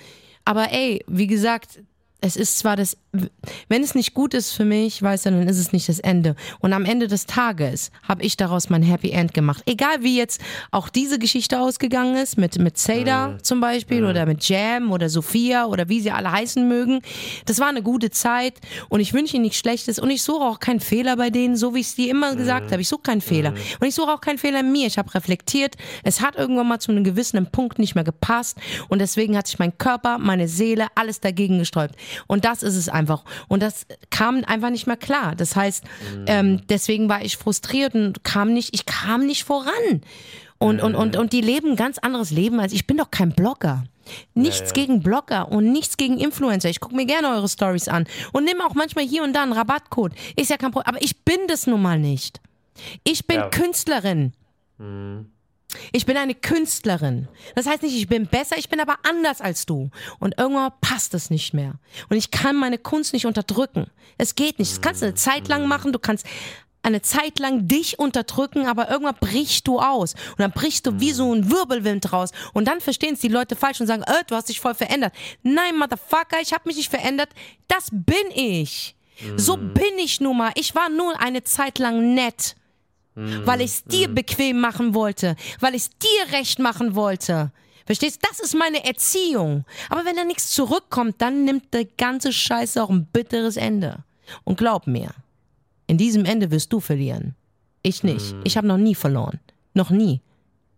Aber 0.45 0.71
ey, 0.71 1.03
wie 1.07 1.27
gesagt, 1.27 1.79
es 2.21 2.35
ist 2.35 2.59
zwar 2.59 2.75
das, 2.75 2.97
wenn 3.67 3.83
es 3.83 3.95
nicht 3.95 4.13
gut 4.13 4.33
ist 4.33 4.51
für 4.51 4.65
mich, 4.65 5.01
weißt 5.01 5.25
du, 5.25 5.31
dann 5.31 5.47
ist 5.47 5.57
es 5.57 5.73
nicht 5.73 5.89
das 5.89 5.99
Ende. 5.99 6.35
Und 6.59 6.73
am 6.73 6.85
Ende 6.85 7.07
des 7.07 7.25
Tages 7.25 7.91
habe 8.07 8.23
ich 8.23 8.37
daraus 8.37 8.69
mein 8.69 8.83
Happy 8.83 9.09
End 9.11 9.33
gemacht. 9.33 9.63
Egal 9.65 10.01
wie 10.03 10.15
jetzt 10.15 10.41
auch 10.71 10.89
diese 10.89 11.17
Geschichte 11.17 11.59
ausgegangen 11.59 12.15
ist, 12.15 12.37
mit, 12.37 12.59
mit 12.59 12.77
Seda 12.77 13.29
mhm. 13.29 13.43
zum 13.43 13.61
Beispiel 13.61 14.01
mhm. 14.01 14.09
oder 14.09 14.25
mit 14.25 14.47
Jam 14.47 14.91
oder 14.91 15.09
Sophia 15.09 15.65
oder 15.65 15.89
wie 15.89 16.01
sie 16.01 16.11
alle 16.11 16.31
heißen 16.31 16.67
mögen. 16.67 17.01
Das 17.45 17.59
war 17.59 17.67
eine 17.67 17.81
gute 17.81 18.11
Zeit 18.11 18.59
und 18.89 18.99
ich 18.99 19.13
wünsche 19.13 19.35
ihnen 19.35 19.43
nichts 19.43 19.57
Schlechtes 19.57 19.97
und 19.97 20.11
ich 20.11 20.21
suche 20.21 20.43
auch 20.43 20.59
keinen 20.59 20.79
Fehler 20.79 21.15
bei 21.17 21.31
denen, 21.31 21.55
so 21.55 21.73
wie 21.73 21.79
ich 21.79 21.87
es 21.87 21.95
dir 21.95 22.11
immer 22.11 22.33
mhm. 22.33 22.37
gesagt 22.37 22.71
habe. 22.71 22.81
Ich 22.81 22.89
suche 22.89 23.01
keinen 23.01 23.21
Fehler. 23.21 23.51
Mhm. 23.51 23.57
Und 23.79 23.87
ich 23.87 23.95
suche 23.95 24.11
auch 24.11 24.21
keinen 24.21 24.37
Fehler 24.37 24.59
in 24.59 24.71
mir. 24.71 24.85
Ich 24.85 24.99
habe 24.99 25.13
reflektiert. 25.15 25.75
Es 26.03 26.21
hat 26.21 26.35
irgendwann 26.35 26.67
mal 26.67 26.79
zu 26.79 26.91
einem 26.91 27.03
gewissen 27.03 27.39
Punkt 27.51 27.79
nicht 27.79 27.95
mehr 27.95 28.03
gepasst 28.03 28.57
und 28.87 28.99
deswegen 28.99 29.35
hat 29.35 29.47
sich 29.47 29.57
mein 29.57 29.77
Körper, 29.77 30.19
meine 30.19 30.47
Seele, 30.47 30.87
alles 30.93 31.19
dagegen 31.21 31.57
gesträubt. 31.57 31.95
Und 32.27 32.45
das 32.45 32.61
ist 32.61 32.75
es 32.75 32.89
einfach. 32.99 33.23
Und 33.47 33.63
das 33.63 33.85
kam 34.09 34.43
einfach 34.45 34.69
nicht 34.69 34.87
mehr 34.87 34.97
klar. 34.97 35.35
Das 35.35 35.55
heißt, 35.55 35.83
mhm. 35.83 36.25
ähm, 36.27 36.61
deswegen 36.67 37.09
war 37.09 37.23
ich 37.23 37.37
frustriert 37.37 37.95
und 37.95 38.23
kam 38.23 38.53
nicht, 38.53 38.73
ich 38.73 38.85
kam 38.85 39.25
nicht 39.25 39.43
voran. 39.43 40.01
Und, 40.57 40.77
mhm. 40.77 40.83
und, 40.83 40.95
und, 40.95 41.15
und 41.15 41.33
die 41.33 41.41
leben 41.41 41.71
ein 41.71 41.75
ganz 41.75 41.97
anderes 41.97 42.31
Leben 42.31 42.59
als 42.59 42.73
ich 42.73 42.85
bin 42.85 42.97
doch 42.97 43.11
kein 43.11 43.31
Blogger. 43.31 43.83
Nichts 44.33 44.59
ja, 44.59 44.65
ja. 44.67 44.73
gegen 44.73 45.01
Blogger 45.01 45.51
und 45.51 45.71
nichts 45.71 45.97
gegen 45.97 46.17
Influencer. 46.17 46.69
Ich 46.69 46.79
gucke 46.79 46.95
mir 46.95 47.05
gerne 47.05 47.29
eure 47.29 47.47
Stories 47.47 47.87
an 47.87 48.05
und 48.33 48.43
nehme 48.43 48.65
auch 48.65 48.73
manchmal 48.73 49.05
hier 49.05 49.23
und 49.23 49.33
da 49.33 49.43
einen 49.43 49.53
Rabattcode. 49.53 50.13
Ist 50.35 50.49
ja 50.49 50.57
kein 50.57 50.71
Problem. 50.71 50.95
Aber 50.95 51.03
ich 51.03 51.23
bin 51.23 51.39
das 51.47 51.67
nun 51.67 51.81
mal 51.81 51.99
nicht. 51.99 52.41
Ich 53.03 53.27
bin 53.27 53.37
ja. 53.37 53.49
Künstlerin. 53.49 54.33
Mhm. 54.77 55.31
Ich 55.91 56.05
bin 56.05 56.17
eine 56.17 56.35
Künstlerin. 56.35 57.27
Das 57.55 57.65
heißt 57.65 57.83
nicht, 57.83 57.95
ich 57.95 58.07
bin 58.07 58.27
besser, 58.27 58.57
ich 58.57 58.69
bin 58.69 58.79
aber 58.79 58.97
anders 59.03 59.41
als 59.41 59.65
du. 59.65 59.89
Und 60.19 60.37
irgendwann 60.37 60.71
passt 60.81 61.13
es 61.13 61.29
nicht 61.29 61.53
mehr. 61.53 61.75
Und 62.09 62.17
ich 62.17 62.31
kann 62.31 62.55
meine 62.55 62.77
Kunst 62.77 63.13
nicht 63.13 63.25
unterdrücken. 63.25 63.87
Es 64.17 64.35
geht 64.35 64.59
nicht. 64.59 64.71
Das 64.71 64.81
kannst 64.81 65.01
du 65.01 65.07
eine 65.07 65.15
Zeit 65.15 65.47
lang 65.47 65.67
machen, 65.67 65.93
du 65.93 65.99
kannst 65.99 66.25
eine 66.81 67.01
Zeit 67.01 67.39
lang 67.39 67.67
dich 67.67 67.99
unterdrücken, 67.99 68.65
aber 68.65 68.89
irgendwann 68.89 69.17
brichst 69.19 69.67
du 69.67 69.79
aus. 69.79 70.13
Und 70.13 70.39
dann 70.39 70.51
brichst 70.51 70.85
du 70.85 70.99
wie 70.99 71.11
so 71.11 71.33
ein 71.33 71.51
Wirbelwind 71.51 72.13
raus. 72.13 72.31
Und 72.53 72.67
dann 72.67 72.79
verstehen 72.79 73.15
es 73.15 73.19
die 73.19 73.27
Leute 73.27 73.55
falsch 73.55 73.81
und 73.81 73.87
sagen, 73.87 74.03
äh, 74.03 74.23
du 74.27 74.35
hast 74.35 74.49
dich 74.49 74.59
voll 74.59 74.75
verändert. 74.75 75.13
Nein, 75.43 75.77
Motherfucker, 75.77 76.39
ich 76.41 76.53
habe 76.53 76.63
mich 76.65 76.77
nicht 76.77 76.89
verändert. 76.89 77.29
Das 77.67 77.89
bin 77.91 78.15
ich. 78.33 78.95
So 79.35 79.57
bin 79.57 79.97
ich 79.97 80.21
nun 80.21 80.37
mal. 80.37 80.51
Ich 80.55 80.75
war 80.75 80.89
nur 80.89 81.19
eine 81.19 81.43
Zeit 81.43 81.77
lang 81.77 82.13
nett 82.13 82.55
weil 83.15 83.61
ich 83.61 83.71
es 83.71 83.83
dir 83.83 84.07
bequem 84.07 84.61
machen 84.61 84.93
wollte, 84.93 85.35
weil 85.59 85.75
ich 85.75 85.83
es 85.83 85.89
dir 85.89 86.37
recht 86.37 86.59
machen 86.59 86.95
wollte. 86.95 87.51
Verstehst? 87.85 88.19
Das 88.21 88.39
ist 88.39 88.53
meine 88.53 88.85
Erziehung. 88.85 89.65
Aber 89.89 90.05
wenn 90.05 90.15
da 90.15 90.23
nichts 90.23 90.51
zurückkommt, 90.51 91.21
dann 91.21 91.43
nimmt 91.43 91.73
der 91.73 91.85
ganze 91.85 92.31
Scheiße 92.31 92.83
auch 92.83 92.91
ein 92.91 93.07
bitteres 93.07 93.57
Ende. 93.57 94.03
Und 94.43 94.57
glaub 94.57 94.85
mir, 94.85 95.09
in 95.87 95.97
diesem 95.97 96.23
Ende 96.25 96.51
wirst 96.51 96.71
du 96.71 96.79
verlieren. 96.79 97.35
Ich 97.81 98.03
nicht. 98.03 98.35
Ich 98.43 98.57
habe 98.57 98.67
noch 98.67 98.77
nie 98.77 98.93
verloren. 98.93 99.39
Noch 99.73 99.89
nie. 99.89 100.21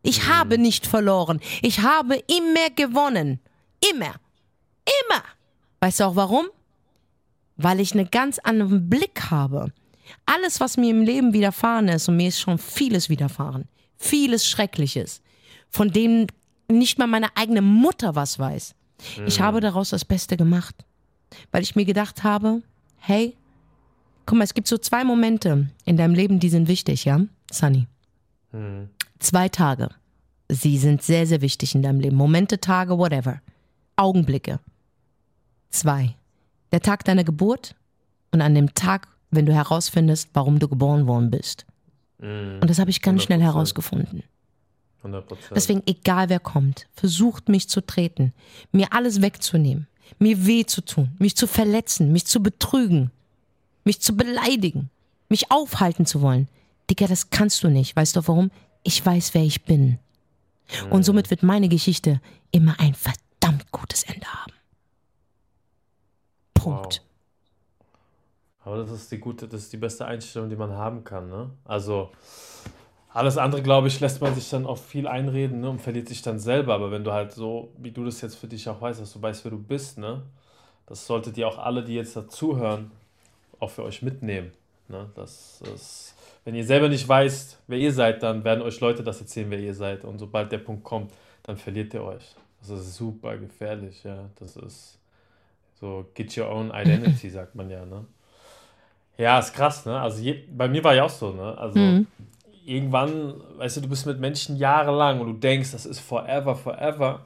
Ich 0.03 0.27
habe 0.27 0.57
nicht 0.57 0.87
verloren. 0.87 1.41
Ich 1.61 1.81
habe 1.81 2.15
immer 2.15 2.69
gewonnen. 2.75 3.39
Immer. 3.91 4.15
Immer. 4.85 5.23
Weißt 5.81 5.99
du 5.99 6.05
auch 6.05 6.15
warum? 6.15 6.47
Weil 7.57 7.79
ich 7.81 7.93
einen 7.93 8.09
ganz 8.09 8.39
anderen 8.39 8.89
Blick 8.89 9.29
habe. 9.29 9.73
Alles, 10.25 10.59
was 10.59 10.77
mir 10.77 10.89
im 10.89 11.01
Leben 11.01 11.33
widerfahren 11.33 11.87
ist, 11.87 12.07
und 12.07 12.17
mir 12.17 12.27
ist 12.27 12.39
schon 12.39 12.57
vieles 12.57 13.09
widerfahren, 13.09 13.65
vieles 13.97 14.45
Schreckliches, 14.47 15.21
von 15.69 15.91
dem 15.91 16.27
nicht 16.69 16.97
mal 16.97 17.07
meine 17.07 17.35
eigene 17.35 17.61
Mutter 17.61 18.15
was 18.15 18.39
weiß. 18.39 18.75
Mhm. 19.17 19.27
Ich 19.27 19.41
habe 19.41 19.59
daraus 19.59 19.89
das 19.89 20.05
Beste 20.05 20.37
gemacht, 20.37 20.75
weil 21.51 21.63
ich 21.63 21.75
mir 21.75 21.85
gedacht 21.85 22.23
habe, 22.23 22.61
hey, 22.97 23.35
guck 24.25 24.37
mal, 24.37 24.43
es 24.43 24.53
gibt 24.53 24.67
so 24.67 24.77
zwei 24.77 25.03
Momente 25.03 25.67
in 25.85 25.97
deinem 25.97 26.15
Leben, 26.15 26.39
die 26.39 26.49
sind 26.49 26.67
wichtig, 26.67 27.05
ja, 27.05 27.21
Sunny? 27.51 27.87
Mhm. 28.51 28.89
Zwei 29.19 29.49
Tage. 29.49 29.89
Sie 30.49 30.77
sind 30.77 31.01
sehr, 31.01 31.25
sehr 31.27 31.41
wichtig 31.41 31.75
in 31.75 31.81
deinem 31.81 31.99
Leben. 31.99 32.17
Momente, 32.17 32.59
Tage, 32.59 32.97
whatever. 32.97 33.41
Augenblicke. 33.95 34.59
Zwei. 35.69 36.15
Der 36.71 36.81
Tag 36.81 37.05
deiner 37.05 37.23
Geburt 37.23 37.75
und 38.31 38.41
an 38.41 38.55
dem 38.55 38.73
Tag, 38.73 39.07
wenn 39.31 39.45
du 39.45 39.53
herausfindest, 39.53 40.29
warum 40.33 40.59
du 40.59 40.67
geboren 40.67 41.07
worden 41.07 41.31
bist. 41.31 41.65
Mm, 42.19 42.59
und 42.61 42.69
das 42.69 42.79
habe 42.79 42.89
ich 42.89 43.01
ganz 43.01 43.21
100%. 43.21 43.25
schnell 43.25 43.41
herausgefunden. 43.41 44.23
100%. 45.03 45.23
Deswegen, 45.55 45.81
egal 45.85 46.29
wer 46.29 46.39
kommt, 46.39 46.87
versucht 46.93 47.49
mich 47.49 47.69
zu 47.69 47.81
treten, 47.81 48.33
mir 48.71 48.93
alles 48.93 49.21
wegzunehmen, 49.21 49.87
mir 50.19 50.45
weh 50.45 50.65
zu 50.65 50.81
tun, 50.81 51.11
mich 51.17 51.35
zu 51.35 51.47
verletzen, 51.47 52.11
mich 52.11 52.25
zu 52.27 52.43
betrügen, 52.43 53.11
mich 53.83 54.01
zu 54.01 54.15
beleidigen, 54.15 54.89
mich 55.29 55.49
aufhalten 55.49 56.05
zu 56.05 56.21
wollen. 56.21 56.47
Digga, 56.89 57.07
das 57.07 57.29
kannst 57.29 57.63
du 57.63 57.69
nicht. 57.69 57.95
Weißt 57.95 58.15
du 58.15 58.27
warum? 58.27 58.51
Ich 58.83 59.03
weiß, 59.03 59.33
wer 59.33 59.43
ich 59.43 59.63
bin. 59.63 59.97
Und 60.89 61.03
somit 61.03 61.29
wird 61.29 61.43
meine 61.43 61.69
Geschichte 61.69 62.21
immer 62.51 62.79
ein 62.79 62.93
verdammt 62.93 63.71
gutes 63.71 64.03
Ende 64.03 64.27
haben. 64.27 64.53
Punkt. 66.53 67.01
Wow. 67.01 67.10
Aber 68.63 68.77
das 68.77 68.91
ist 68.91 69.11
die 69.11 69.17
gute, 69.17 69.47
das 69.47 69.61
ist 69.61 69.73
die 69.73 69.77
beste 69.77 70.05
Einstellung, 70.05 70.49
die 70.49 70.55
man 70.55 70.71
haben 70.71 71.03
kann, 71.03 71.29
ne? 71.29 71.49
Also 71.65 72.11
alles 73.13 73.37
andere, 73.37 73.61
glaube 73.61 73.87
ich, 73.87 73.99
lässt 73.99 74.21
man 74.21 74.33
sich 74.35 74.49
dann 74.49 74.65
auch 74.65 74.77
viel 74.77 75.07
einreden 75.07 75.61
ne? 75.61 75.69
und 75.69 75.81
verliert 75.81 76.07
sich 76.07 76.21
dann 76.21 76.39
selber. 76.39 76.75
Aber 76.75 76.91
wenn 76.91 77.03
du 77.03 77.11
halt 77.11 77.33
so, 77.33 77.73
wie 77.77 77.91
du 77.91 78.05
das 78.05 78.21
jetzt 78.21 78.35
für 78.35 78.47
dich 78.47 78.69
auch 78.69 78.79
weißt, 78.79 79.01
dass 79.01 79.11
du 79.11 79.21
weißt, 79.21 79.43
wer 79.43 79.51
du 79.51 79.57
bist, 79.57 79.97
ne? 79.97 80.21
Das 80.85 81.05
solltet 81.05 81.37
ihr 81.37 81.47
auch 81.47 81.57
alle, 81.57 81.83
die 81.83 81.95
jetzt 81.95 82.15
dazuhören, 82.15 82.91
auch 83.59 83.69
für 83.69 83.83
euch 83.83 84.01
mitnehmen. 84.01 84.51
Ne? 84.89 85.09
Das 85.15 85.61
ist, 85.73 86.15
wenn 86.43 86.55
ihr 86.55 86.65
selber 86.65 86.89
nicht 86.89 87.07
weißt, 87.07 87.59
wer 87.67 87.77
ihr 87.77 87.93
seid, 87.93 88.23
dann 88.23 88.43
werden 88.43 88.61
euch 88.61 88.79
Leute 88.81 89.03
das 89.03 89.21
erzählen, 89.21 89.49
wer 89.49 89.59
ihr 89.59 89.73
seid. 89.73 90.03
Und 90.03 90.19
sobald 90.19 90.51
der 90.51 90.57
Punkt 90.57 90.83
kommt, 90.83 91.13
dann 91.43 91.55
verliert 91.57 91.93
ihr 91.93 92.03
euch. 92.03 92.35
Das 92.59 92.71
ist 92.71 92.95
super 92.95 93.37
gefährlich, 93.37 94.03
ja. 94.03 94.29
Das 94.37 94.57
ist 94.57 94.99
so, 95.79 96.05
get 96.13 96.37
your 96.37 96.49
own 96.49 96.71
identity, 96.73 97.29
sagt 97.31 97.55
man 97.55 97.69
ja, 97.69 97.85
ne? 97.85 98.05
Ja, 99.17 99.39
ist 99.39 99.53
krass, 99.53 99.85
ne? 99.85 99.99
Also 99.99 100.21
je, 100.21 100.43
bei 100.51 100.67
mir 100.67 100.83
war 100.83 100.95
ja 100.95 101.03
auch 101.03 101.09
so, 101.09 101.31
ne? 101.31 101.57
Also 101.57 101.77
mhm. 101.77 102.07
irgendwann, 102.65 103.35
weißt 103.57 103.77
du, 103.77 103.81
du 103.81 103.89
bist 103.89 104.05
mit 104.05 104.19
Menschen 104.19 104.57
jahrelang 104.57 105.19
und 105.21 105.27
du 105.27 105.33
denkst, 105.33 105.71
das 105.71 105.85
ist 105.85 105.99
forever, 105.99 106.55
forever. 106.55 107.21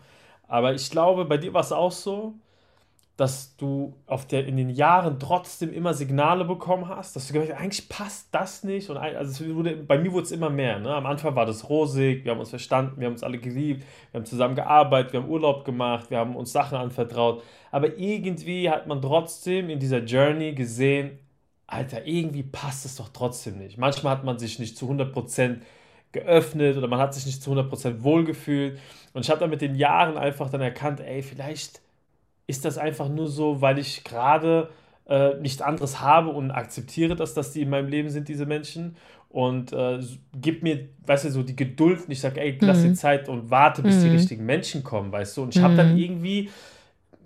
Aber 0.47 0.73
ich 0.73 0.89
glaube, 0.89 1.25
bei 1.25 1.37
dir 1.37 1.53
war 1.53 1.61
es 1.61 1.71
auch 1.71 1.91
so, 1.91 2.33
dass 3.17 3.55
du 3.55 3.95
auf 4.07 4.27
der, 4.27 4.45
in 4.45 4.57
den 4.57 4.69
Jahren 4.69 5.19
trotzdem 5.19 5.71
immer 5.71 5.93
Signale 5.93 6.43
bekommen 6.43 6.89
hast, 6.89 7.15
dass 7.15 7.27
du 7.27 7.33
gedacht 7.33 7.53
hast, 7.53 7.61
eigentlich 7.61 7.87
passt 7.87 8.27
das 8.31 8.63
nicht. 8.63 8.89
Und 8.89 8.97
also 8.97 9.55
wurde, 9.55 9.77
bei 9.77 9.97
mir 9.97 10.11
wurde 10.11 10.23
es 10.23 10.31
immer 10.31 10.49
mehr. 10.49 10.79
Ne? 10.79 10.93
Am 10.93 11.05
Anfang 11.05 11.33
war 11.33 11.45
das 11.45 11.69
rosig, 11.69 12.25
wir 12.25 12.33
haben 12.33 12.39
uns 12.39 12.49
verstanden, 12.49 12.99
wir 12.99 13.07
haben 13.07 13.13
uns 13.13 13.23
alle 13.23 13.37
geliebt, 13.37 13.83
wir 14.11 14.19
haben 14.19 14.25
zusammen 14.25 14.55
gearbeitet, 14.55 15.13
wir 15.13 15.21
haben 15.21 15.29
Urlaub 15.29 15.63
gemacht, 15.63 16.09
wir 16.09 16.17
haben 16.17 16.35
uns 16.35 16.51
Sachen 16.51 16.77
anvertraut. 16.77 17.41
Aber 17.71 17.97
irgendwie 17.97 18.69
hat 18.69 18.85
man 18.85 19.01
trotzdem 19.01 19.69
in 19.69 19.79
dieser 19.79 19.99
Journey 19.99 20.53
gesehen, 20.53 21.17
Alter, 21.67 22.06
irgendwie 22.06 22.43
passt 22.43 22.86
es 22.86 22.95
doch 22.95 23.10
trotzdem 23.10 23.58
nicht. 23.58 23.78
Manchmal 23.78 24.17
hat 24.17 24.23
man 24.23 24.38
sich 24.38 24.60
nicht 24.60 24.78
zu 24.78 24.89
100% 24.89 25.58
geöffnet 26.12 26.78
oder 26.78 26.88
man 26.88 26.99
hat 26.99 27.13
sich 27.13 27.25
nicht 27.25 27.41
zu 27.41 27.51
100% 27.51 28.04
wohlgefühlt. 28.04 28.80
Und 29.13 29.25
ich 29.25 29.30
habe 29.30 29.39
dann 29.39 29.49
mit 29.49 29.62
den 29.62 29.75
Jahren 29.75 30.17
einfach 30.17 30.49
dann 30.49 30.62
erkannt, 30.62 30.99
ey, 31.01 31.21
vielleicht 31.23 31.82
ist 32.47 32.65
das 32.65 32.78
einfach 32.78 33.10
nur 33.10 33.28
so, 33.28 33.62
weil 33.62 33.80
ich 33.80 34.04
gerade 34.04 34.69
äh, 35.08 35.36
nichts 35.36 35.62
anderes 35.62 36.01
habe 36.01 36.30
und 36.30 36.51
akzeptiere 36.51 37.15
das, 37.15 37.34
dass 37.34 37.51
die 37.51 37.62
in 37.62 37.69
meinem 37.69 37.89
Leben 37.89 38.10
sind, 38.10 38.28
diese 38.28 38.45
Menschen. 38.45 38.95
Und 39.30 39.73
äh, 39.73 39.99
gib 40.39 40.63
mir, 40.63 40.88
weißt 41.06 41.25
du, 41.25 41.32
so 41.32 41.43
die 41.43 41.56
Geduld 41.56 42.06
und 42.06 42.12
ich 42.12 42.21
sage, 42.21 42.39
ey, 42.39 42.58
lass 42.62 42.80
mhm. 42.80 42.89
dir 42.89 42.93
Zeit 42.93 43.28
und 43.28 43.49
warte, 43.49 43.82
bis 43.82 43.97
mhm. 43.97 44.04
die 44.04 44.10
richtigen 44.10 44.45
Menschen 44.45 44.84
kommen, 44.84 45.12
weißt 45.12 45.36
du. 45.36 45.43
Und 45.43 45.56
ich 45.56 45.62
habe 45.62 45.75
dann 45.75 45.93
mhm. 45.93 45.97
irgendwie 45.97 46.49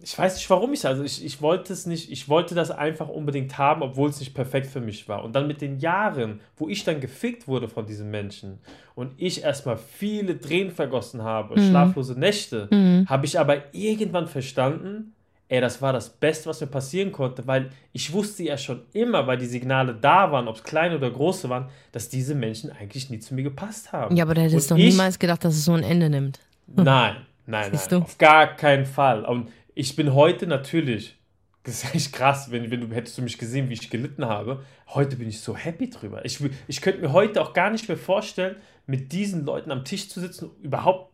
ich 0.01 0.17
weiß 0.17 0.35
nicht, 0.35 0.49
warum 0.49 0.73
ich 0.73 0.85
also 0.85 1.03
ich, 1.03 1.23
ich 1.23 1.41
wollte 1.41 1.73
es 1.73 1.85
nicht, 1.85 2.11
ich 2.11 2.29
wollte 2.29 2.55
das 2.55 2.71
einfach 2.71 3.09
unbedingt 3.09 3.57
haben, 3.57 3.81
obwohl 3.81 4.09
es 4.09 4.19
nicht 4.19 4.33
perfekt 4.33 4.67
für 4.67 4.79
mich 4.79 5.07
war. 5.09 5.23
Und 5.23 5.35
dann 5.35 5.47
mit 5.47 5.61
den 5.61 5.79
Jahren, 5.79 6.39
wo 6.57 6.67
ich 6.67 6.83
dann 6.83 7.01
gefickt 7.01 7.47
wurde 7.47 7.67
von 7.67 7.85
diesen 7.85 8.09
Menschen 8.09 8.59
und 8.95 9.13
ich 9.17 9.43
erstmal 9.43 9.77
viele 9.77 10.39
Tränen 10.39 10.71
vergossen 10.71 11.23
habe, 11.23 11.59
mhm. 11.59 11.69
schlaflose 11.69 12.19
Nächte, 12.19 12.67
mhm. 12.71 13.07
habe 13.09 13.25
ich 13.25 13.39
aber 13.39 13.73
irgendwann 13.73 14.27
verstanden, 14.27 15.13
ey, 15.49 15.59
das 15.59 15.81
war 15.81 15.91
das 15.91 16.09
Beste, 16.09 16.47
was 16.47 16.61
mir 16.61 16.67
passieren 16.67 17.11
konnte, 17.11 17.45
weil 17.47 17.71
ich 17.91 18.13
wusste 18.13 18.43
ja 18.43 18.57
schon 18.57 18.83
immer, 18.93 19.25
weil 19.27 19.37
die 19.37 19.47
Signale 19.47 19.95
da 19.99 20.31
waren, 20.31 20.47
ob 20.47 20.57
es 20.57 20.63
kleine 20.63 20.95
oder 20.95 21.09
große 21.09 21.49
waren, 21.49 21.69
dass 21.91 22.07
diese 22.07 22.35
Menschen 22.35 22.71
eigentlich 22.71 23.09
nie 23.09 23.19
zu 23.19 23.33
mir 23.33 23.43
gepasst 23.43 23.91
haben. 23.91 24.15
Ja, 24.15 24.23
aber 24.23 24.35
du 24.35 24.41
hättest 24.41 24.71
doch 24.71 24.77
niemals 24.77 25.17
gedacht, 25.17 25.43
dass 25.43 25.55
es 25.55 25.65
so 25.65 25.73
ein 25.73 25.83
Ende 25.83 26.09
nimmt. 26.09 26.39
Nein, 26.67 27.15
nein, 27.47 27.71
nein, 27.71 28.01
auf 28.03 28.17
gar 28.19 28.55
keinen 28.55 28.85
Fall. 28.85 29.25
Und 29.25 29.49
ich 29.79 29.95
bin 29.95 30.13
heute 30.13 30.45
natürlich, 30.45 31.17
das 31.63 31.83
ist 31.83 31.95
echt 31.95 32.13
krass, 32.13 32.51
wenn, 32.51 32.69
wenn 32.69 32.81
du 32.81 32.93
hättest 32.93 33.17
du 33.17 33.21
mich 33.21 33.37
gesehen, 33.37 33.69
wie 33.69 33.73
ich 33.73 33.89
gelitten 33.89 34.25
habe. 34.25 34.65
Heute 34.87 35.15
bin 35.15 35.29
ich 35.29 35.39
so 35.39 35.55
happy 35.55 35.89
drüber. 35.89 36.25
Ich, 36.25 36.39
ich 36.67 36.81
könnte 36.81 37.01
mir 37.01 37.13
heute 37.13 37.41
auch 37.41 37.53
gar 37.53 37.69
nicht 37.69 37.87
mehr 37.87 37.97
vorstellen, 37.97 38.57
mit 38.87 39.11
diesen 39.11 39.45
Leuten 39.45 39.71
am 39.71 39.85
Tisch 39.85 40.09
zu 40.09 40.19
sitzen, 40.19 40.51
überhaupt 40.61 41.13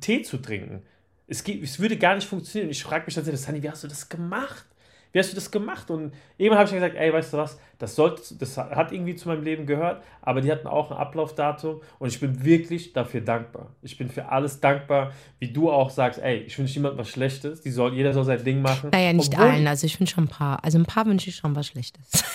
Tee 0.00 0.22
zu 0.22 0.38
trinken. 0.38 0.82
Es, 1.26 1.42
geht, 1.42 1.62
es 1.62 1.80
würde 1.80 1.96
gar 1.96 2.14
nicht 2.14 2.28
funktionieren. 2.28 2.70
Ich 2.70 2.82
frage 2.82 3.06
mich 3.06 3.14
tatsächlich, 3.14 3.40
Sunny, 3.40 3.62
wie 3.62 3.70
hast 3.70 3.82
du 3.82 3.88
das 3.88 4.08
gemacht? 4.08 4.66
Wie 5.12 5.18
hast 5.18 5.32
du 5.32 5.34
das 5.34 5.50
gemacht? 5.50 5.90
Und 5.90 6.12
irgendwann 6.36 6.58
habe 6.58 6.68
ich 6.68 6.74
gesagt, 6.74 6.96
ey, 6.96 7.12
weißt 7.12 7.32
du 7.32 7.38
was, 7.38 7.58
das, 7.78 7.94
sollte, 7.94 8.34
das 8.34 8.56
hat 8.56 8.92
irgendwie 8.92 9.14
zu 9.14 9.28
meinem 9.28 9.44
Leben 9.44 9.64
gehört, 9.64 10.02
aber 10.20 10.40
die 10.40 10.50
hatten 10.50 10.66
auch 10.66 10.90
ein 10.90 10.96
Ablaufdatum 10.96 11.80
und 12.00 12.08
ich 12.08 12.18
bin 12.18 12.44
wirklich 12.44 12.92
dafür 12.92 13.20
dankbar. 13.20 13.68
Ich 13.82 13.96
bin 13.96 14.10
für 14.10 14.28
alles 14.30 14.60
dankbar, 14.60 15.12
wie 15.38 15.52
du 15.52 15.70
auch 15.70 15.90
sagst, 15.90 16.20
ey, 16.20 16.38
ich 16.38 16.58
wünsche 16.58 16.74
niemandem 16.78 16.98
was 16.98 17.08
Schlechtes, 17.08 17.62
die 17.62 17.70
soll, 17.70 17.94
jeder 17.94 18.12
soll 18.12 18.24
sein 18.24 18.42
Ding 18.42 18.62
machen. 18.62 18.90
Naja, 18.92 19.12
nicht 19.12 19.32
Obwohl, 19.32 19.46
allen, 19.46 19.66
also 19.68 19.86
ich 19.86 19.98
wünsche 20.00 20.14
schon 20.14 20.24
ein 20.24 20.28
paar, 20.28 20.64
also 20.64 20.78
ein 20.78 20.86
paar 20.86 21.06
wünsche 21.06 21.30
ich 21.30 21.36
schon 21.36 21.54
was 21.54 21.66
Schlechtes. 21.66 22.24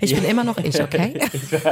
Ich 0.00 0.14
bin 0.14 0.24
immer 0.24 0.44
noch 0.44 0.58
ich, 0.58 0.80
okay? 0.80 1.14
ich 1.32 1.52
weiß, 1.52 1.64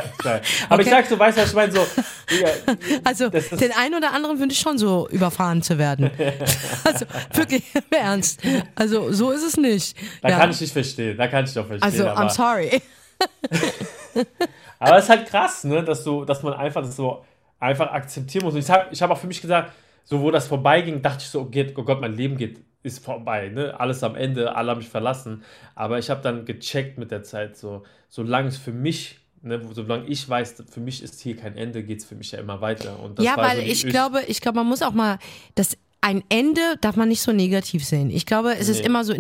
Aber 0.69 0.75
okay. 0.75 0.83
ich 0.83 0.89
sag 0.89 1.07
so, 1.07 1.19
weißt 1.19 1.39
du, 1.39 1.43
ich 1.43 1.53
meine 1.53 1.73
so. 1.73 1.79
Ja, 1.79 2.49
also 3.05 3.29
den 3.29 3.73
einen 3.73 3.95
oder 3.95 4.13
anderen 4.13 4.39
wünsche 4.39 4.55
ich 4.55 4.61
schon 4.61 4.79
so 4.79 5.09
überfahren 5.11 5.63
zu 5.63 5.79
werden. 5.79 6.11
also 6.85 7.07
wirklich 7.35 7.63
im 7.75 7.83
Ernst. 7.99 8.41
Also 8.75 9.13
so 9.13 9.31
ist 9.33 9.43
es 9.43 9.57
nicht. 9.57 9.97
Da 10.23 10.29
ja. 10.29 10.39
Kann 10.40 10.50
ich 10.50 10.61
nicht 10.61 10.72
verstehen, 10.72 11.16
da 11.16 11.29
kann 11.29 11.44
ich 11.44 11.55
doch 11.55 11.66
verstehen. 11.66 12.07
Also, 12.07 12.07
I'm 12.09 12.31
sorry. 12.31 12.83
aber 14.79 14.96
es 14.96 15.05
ist 15.05 15.11
halt 15.11 15.26
krass, 15.26 15.64
ne, 15.64 15.83
dass, 15.83 16.05
du, 16.05 16.24
dass 16.24 16.42
man 16.42 16.55
einfach 16.55 16.83
das 16.83 16.96
so 16.96 17.24
einfach 17.59 17.92
akzeptieren 17.92 18.44
muss. 18.44 18.55
Und 18.55 18.61
ich 18.61 18.70
habe 18.70 18.87
ich 18.90 19.03
hab 19.03 19.11
auch 19.11 19.18
für 19.18 19.26
mich 19.26 19.40
gesagt, 19.40 19.72
so 20.05 20.20
wo 20.20 20.31
das 20.31 20.48
vorbeiging, 20.48 21.03
dachte 21.03 21.18
ich 21.20 21.29
so, 21.29 21.42
okay, 21.42 21.72
oh 21.76 21.83
Gott, 21.83 22.00
mein 22.00 22.14
Leben 22.14 22.37
geht, 22.37 22.59
ist 22.83 23.05
vorbei, 23.05 23.48
ne? 23.48 23.79
Alles 23.79 24.03
am 24.03 24.16
Ende, 24.16 24.57
alle 24.57 24.70
haben 24.70 24.79
mich 24.79 24.88
verlassen. 24.88 25.44
Aber 25.74 25.98
ich 25.98 26.09
habe 26.09 26.22
dann 26.22 26.46
gecheckt 26.46 26.96
mit 26.98 27.11
der 27.11 27.22
Zeit, 27.22 27.57
so, 27.57 27.83
solange 28.09 28.48
es 28.48 28.57
für 28.57 28.72
mich 28.72 29.20
Ne, 29.42 29.59
solange 29.72 30.07
ich 30.07 30.29
weiß, 30.29 30.64
für 30.68 30.81
mich 30.81 31.03
ist 31.03 31.18
hier 31.22 31.35
kein 31.35 31.57
Ende, 31.57 31.83
geht 31.83 32.00
es 32.00 32.05
für 32.05 32.14
mich 32.14 32.31
ja 32.31 32.38
immer 32.38 32.61
weiter. 32.61 32.98
ja, 33.20 33.38
weil 33.38 33.57
so 33.57 33.62
ich, 33.62 33.87
ich 33.87 33.90
glaube, 33.90 34.20
ich 34.26 34.42
glaube, 34.42 34.59
man 34.59 34.66
muss 34.66 34.83
auch 34.83 34.92
mal 34.92 35.18
das 35.55 35.79
ein 36.01 36.23
Ende 36.29 36.61
darf 36.81 36.97
man 36.97 37.09
nicht 37.09 37.23
so 37.23 37.33
negativ 37.33 37.85
sehen. 37.85 38.11
Ich 38.11 38.27
glaube, 38.27 38.57
es 38.57 38.69
nee. 38.69 38.75
ist 38.75 38.87
immer 38.87 39.05
so. 39.05 39.13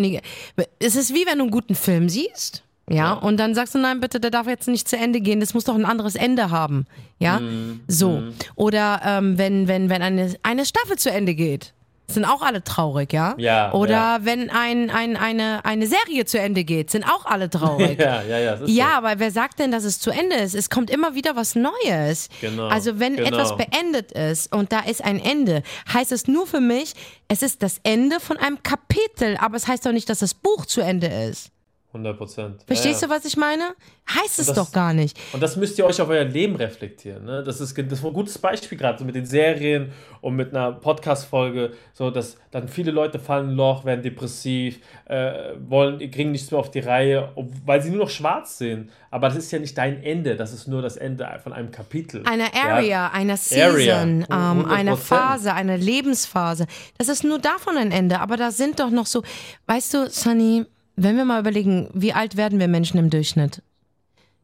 Es 0.78 0.96
ist 0.96 1.14
wie 1.14 1.26
wenn 1.26 1.38
du 1.38 1.44
einen 1.44 1.50
guten 1.50 1.74
Film 1.74 2.08
siehst. 2.08 2.62
Ja, 2.88 2.96
ja, 2.96 3.12
und 3.12 3.36
dann 3.36 3.54
sagst 3.54 3.74
du, 3.76 3.78
nein, 3.78 4.00
bitte, 4.00 4.18
der 4.18 4.32
darf 4.32 4.48
jetzt 4.48 4.66
nicht 4.66 4.88
zu 4.88 4.96
Ende 4.96 5.20
gehen, 5.20 5.38
das 5.38 5.54
muss 5.54 5.62
doch 5.62 5.76
ein 5.76 5.84
anderes 5.84 6.16
Ende 6.16 6.50
haben. 6.50 6.86
Ja, 7.20 7.38
mm, 7.38 7.82
so. 7.86 8.18
Mm. 8.18 8.34
Oder 8.56 9.00
ähm, 9.04 9.38
wenn, 9.38 9.68
wenn, 9.68 9.88
wenn 9.88 10.02
eine, 10.02 10.34
eine 10.42 10.66
Staffel 10.66 10.96
zu 10.96 11.08
Ende 11.08 11.36
geht 11.36 11.72
sind 12.14 12.24
auch 12.24 12.42
alle 12.42 12.62
traurig, 12.64 13.12
ja? 13.12 13.34
Ja. 13.38 13.72
Oder 13.72 13.90
ja. 13.90 14.18
wenn 14.22 14.50
ein, 14.50 14.90
ein, 14.90 15.16
eine, 15.16 15.64
eine 15.64 15.86
Serie 15.86 16.24
zu 16.24 16.38
Ende 16.38 16.64
geht, 16.64 16.90
sind 16.90 17.04
auch 17.04 17.26
alle 17.26 17.50
traurig. 17.50 17.98
ja, 18.00 18.22
ja, 18.22 18.38
ja. 18.38 18.58
ja, 18.66 18.86
so. 18.86 18.92
aber 18.92 19.18
wer 19.18 19.30
sagt 19.30 19.58
denn, 19.58 19.70
dass 19.70 19.84
es 19.84 19.98
zu 19.98 20.10
Ende 20.10 20.36
ist? 20.36 20.54
Es 20.54 20.70
kommt 20.70 20.90
immer 20.90 21.14
wieder 21.14 21.36
was 21.36 21.54
Neues. 21.54 22.28
Genau. 22.40 22.68
Also 22.68 22.98
wenn 22.98 23.16
genau. 23.16 23.28
etwas 23.28 23.56
beendet 23.56 24.12
ist 24.12 24.54
und 24.54 24.72
da 24.72 24.80
ist 24.80 25.04
ein 25.04 25.20
Ende, 25.20 25.62
heißt 25.92 26.12
es 26.12 26.28
nur 26.28 26.46
für 26.46 26.60
mich, 26.60 26.94
es 27.28 27.42
ist 27.42 27.62
das 27.62 27.80
Ende 27.82 28.20
von 28.20 28.36
einem 28.36 28.62
Kapitel, 28.62 29.36
aber 29.38 29.56
es 29.56 29.68
heißt 29.68 29.86
doch 29.86 29.92
nicht, 29.92 30.08
dass 30.08 30.20
das 30.20 30.34
Buch 30.34 30.66
zu 30.66 30.80
Ende 30.80 31.06
ist. 31.06 31.50
100 31.92 32.16
Prozent. 32.16 32.62
Verstehst 32.66 33.02
ja, 33.02 33.08
ja. 33.08 33.14
du, 33.14 33.18
was 33.18 33.24
ich 33.24 33.36
meine? 33.36 33.74
Heißt 34.08 34.38
es 34.38 34.46
das, 34.46 34.56
doch 34.56 34.70
gar 34.70 34.92
nicht. 34.92 35.18
Und 35.32 35.42
das 35.42 35.56
müsst 35.56 35.76
ihr 35.76 35.84
euch 35.84 36.00
auf 36.00 36.08
euer 36.08 36.24
Leben 36.24 36.54
reflektieren. 36.54 37.24
Ne? 37.24 37.42
Das, 37.42 37.60
ist, 37.60 37.76
das 37.76 37.98
ist 37.98 38.04
ein 38.04 38.12
gutes 38.12 38.38
Beispiel 38.38 38.78
gerade, 38.78 38.98
so 38.98 39.04
mit 39.04 39.16
den 39.16 39.26
Serien 39.26 39.92
und 40.20 40.36
mit 40.36 40.50
einer 40.54 40.72
Podcast-Folge, 40.72 41.72
so 41.92 42.10
dass 42.10 42.36
dann 42.52 42.68
viele 42.68 42.92
Leute 42.92 43.18
fallen 43.18 43.56
Loch, 43.56 43.84
werden 43.84 44.02
depressiv, 44.02 44.78
äh, 45.06 45.54
wollen, 45.68 45.98
kriegen 46.12 46.30
nichts 46.30 46.50
mehr 46.52 46.60
auf 46.60 46.70
die 46.70 46.78
Reihe, 46.78 47.32
weil 47.64 47.82
sie 47.82 47.90
nur 47.90 48.04
noch 48.04 48.10
schwarz 48.10 48.58
sehen. 48.58 48.90
Aber 49.10 49.26
das 49.28 49.38
ist 49.38 49.50
ja 49.50 49.58
nicht 49.58 49.76
dein 49.76 50.00
Ende, 50.04 50.36
das 50.36 50.52
ist 50.52 50.68
nur 50.68 50.82
das 50.82 50.96
Ende 50.96 51.28
von 51.42 51.52
einem 51.52 51.72
Kapitel. 51.72 52.22
Einer 52.24 52.54
Area, 52.54 52.82
ja? 52.82 53.10
einer 53.12 53.36
Season, 53.36 54.26
ähm, 54.30 54.64
einer 54.66 54.96
Phase, 54.96 55.52
einer 55.54 55.76
Lebensphase. 55.76 56.66
Das 56.98 57.08
ist 57.08 57.24
nur 57.24 57.40
davon 57.40 57.76
ein 57.76 57.90
Ende. 57.90 58.20
Aber 58.20 58.36
da 58.36 58.52
sind 58.52 58.78
doch 58.78 58.90
noch 58.90 59.06
so, 59.06 59.22
weißt 59.66 59.94
du, 59.94 60.10
Sunny, 60.10 60.66
wenn 61.02 61.16
wir 61.16 61.24
mal 61.24 61.40
überlegen, 61.40 61.88
wie 61.94 62.12
alt 62.12 62.36
werden 62.36 62.58
wir 62.58 62.68
Menschen 62.68 62.98
im 62.98 63.10
Durchschnitt? 63.10 63.62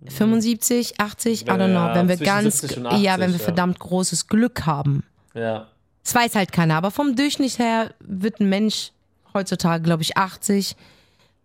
75, 0.08 1.00
80, 1.00 1.42
I 1.42 1.44
don't 1.50 1.70
know. 1.70 1.94
wenn 1.94 2.08
wir 2.08 2.16
ganz, 2.16 2.64
80, 2.64 2.76
ja, 3.02 3.18
wenn 3.18 3.32
wir 3.32 3.38
ja. 3.38 3.44
verdammt 3.44 3.78
großes 3.78 4.28
Glück 4.28 4.66
haben. 4.66 5.04
Ja. 5.34 5.66
Das 6.02 6.14
weiß 6.14 6.34
halt 6.34 6.52
keiner, 6.52 6.76
aber 6.76 6.90
vom 6.90 7.16
Durchschnitt 7.16 7.58
her 7.58 7.92
wird 8.00 8.40
ein 8.40 8.48
Mensch 8.48 8.92
heutzutage, 9.34 9.82
glaube 9.82 10.02
ich, 10.02 10.16
80. 10.16 10.76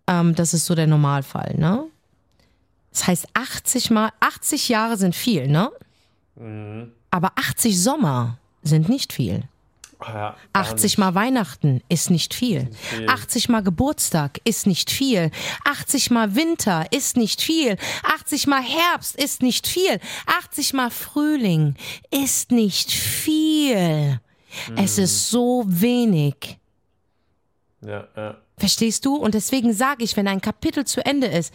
Ähm, 0.07 0.35
das 0.35 0.53
ist 0.53 0.65
so 0.65 0.75
der 0.75 0.87
Normalfall, 0.87 1.55
ne? 1.57 1.85
Das 2.91 3.07
heißt, 3.07 3.27
80 3.33 3.89
mal, 3.89 4.11
80 4.19 4.69
Jahre 4.69 4.97
sind 4.97 5.15
viel, 5.15 5.47
ne? 5.47 5.71
Mhm. 6.35 6.91
Aber 7.09 7.31
80 7.35 7.81
Sommer 7.81 8.37
sind 8.63 8.89
nicht 8.89 9.13
viel. 9.13 9.43
Ja, 10.07 10.35
80 10.53 10.97
mal 10.97 11.13
Weihnachten 11.13 11.81
ist 11.87 12.09
nicht 12.09 12.33
viel. 12.33 12.69
viel. 12.73 13.07
80 13.07 13.49
mal 13.49 13.61
Geburtstag 13.61 14.39
ist 14.43 14.65
nicht 14.65 14.89
viel. 14.89 15.29
80 15.65 16.09
mal 16.09 16.35
Winter 16.35 16.85
ist 16.91 17.17
nicht 17.17 17.41
viel. 17.41 17.77
80 18.03 18.47
mal 18.47 18.61
Herbst 18.61 19.15
ist 19.15 19.43
nicht 19.43 19.67
viel. 19.67 19.99
80 20.25 20.73
mal 20.73 20.89
Frühling 20.89 21.75
ist 22.09 22.51
nicht 22.51 22.91
viel. 22.91 24.19
Hm. 24.65 24.77
Es 24.77 24.97
ist 24.97 25.29
so 25.29 25.63
wenig. 25.67 26.57
Ja, 27.81 28.07
ja. 28.15 28.37
Verstehst 28.57 29.05
du? 29.05 29.15
Und 29.15 29.33
deswegen 29.33 29.73
sage 29.73 30.03
ich, 30.03 30.17
wenn 30.17 30.27
ein 30.27 30.41
Kapitel 30.41 30.85
zu 30.85 31.05
Ende 31.05 31.27
ist, 31.27 31.53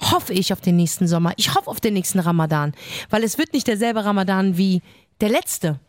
hoffe 0.00 0.32
ich 0.32 0.52
auf 0.52 0.60
den 0.60 0.76
nächsten 0.76 1.08
Sommer. 1.08 1.32
Ich 1.36 1.54
hoffe 1.54 1.70
auf 1.70 1.80
den 1.80 1.94
nächsten 1.94 2.18
Ramadan. 2.18 2.72
Weil 3.10 3.24
es 3.24 3.38
wird 3.38 3.52
nicht 3.52 3.66
derselbe 3.66 4.04
Ramadan 4.04 4.56
wie 4.56 4.82
der 5.20 5.30
letzte. 5.30 5.80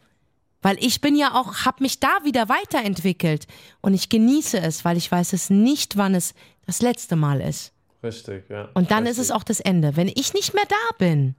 Weil 0.61 0.77
ich 0.83 0.99
bin 0.99 1.15
ja 1.15 1.35
auch, 1.35 1.65
habe 1.65 1.83
mich 1.83 1.99
da 1.99 2.09
wieder 2.23 2.49
weiterentwickelt 2.49 3.47
und 3.81 3.93
ich 3.93 4.09
genieße 4.09 4.59
es, 4.59 4.83
weil 4.83 4.97
ich 4.97 5.11
weiß 5.11 5.33
es 5.33 5.49
nicht, 5.49 5.95
wann 5.97 6.15
es 6.15 6.33
das 6.65 6.81
letzte 6.81 7.15
Mal 7.15 7.41
ist. 7.41 7.71
Richtig, 8.03 8.49
ja. 8.49 8.69
Und 8.73 8.91
dann 8.91 9.03
Richtig. 9.03 9.19
ist 9.19 9.29
es 9.29 9.31
auch 9.31 9.43
das 9.43 9.59
Ende. 9.59 9.95
Wenn 9.95 10.07
ich 10.07 10.33
nicht 10.33 10.53
mehr 10.53 10.65
da 10.67 10.95
bin, 10.97 11.35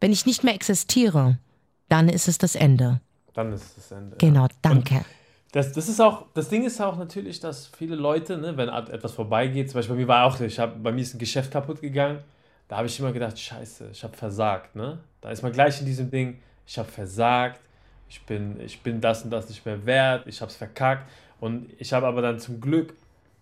wenn 0.00 0.12
ich 0.12 0.26
nicht 0.26 0.44
mehr 0.44 0.54
existiere, 0.54 1.38
dann 1.88 2.08
ist 2.08 2.28
es 2.28 2.38
das 2.38 2.54
Ende. 2.54 3.00
Dann 3.34 3.52
ist 3.52 3.64
es 3.64 3.74
das 3.76 3.92
Ende. 3.92 4.16
Genau, 4.18 4.46
danke. 4.62 5.04
das, 5.52 5.72
das 5.72 5.88
ist 5.88 6.00
auch, 6.00 6.26
das 6.34 6.48
Ding 6.48 6.64
ist 6.64 6.80
auch 6.80 6.96
natürlich, 6.96 7.40
dass 7.40 7.66
viele 7.66 7.96
Leute, 7.96 8.36
ne, 8.38 8.56
wenn 8.56 8.68
etwas 8.68 9.12
vorbeigeht, 9.12 9.70
zum 9.70 9.78
Beispiel 9.78 9.96
bei 9.96 10.02
mir 10.02 10.08
war 10.08 10.24
auch, 10.24 10.40
ich 10.40 10.58
hab, 10.58 10.82
bei 10.82 10.92
mir 10.92 11.02
ist 11.02 11.14
ein 11.14 11.18
Geschäft 11.18 11.50
kaputt 11.50 11.80
gegangen, 11.80 12.22
da 12.68 12.76
habe 12.76 12.86
ich 12.86 12.98
immer 12.98 13.12
gedacht, 13.12 13.38
scheiße, 13.38 13.90
ich 13.92 14.04
habe 14.04 14.16
versagt, 14.16 14.76
ne? 14.76 14.98
Da 15.20 15.30
ist 15.30 15.42
man 15.42 15.52
gleich 15.52 15.80
in 15.80 15.86
diesem 15.86 16.10
Ding, 16.10 16.40
ich 16.66 16.78
habe 16.78 16.88
versagt, 16.88 17.60
ich 18.08 18.22
bin, 18.22 18.60
ich 18.60 18.80
bin 18.80 19.00
das 19.00 19.24
und 19.24 19.30
das 19.30 19.48
nicht 19.48 19.64
mehr 19.66 19.84
wert, 19.86 20.26
ich 20.26 20.40
habe 20.40 20.50
es 20.50 20.56
verkackt. 20.56 21.10
Und 21.40 21.70
ich 21.78 21.92
habe 21.92 22.06
aber 22.06 22.22
dann 22.22 22.38
zum 22.38 22.60
Glück 22.60 22.94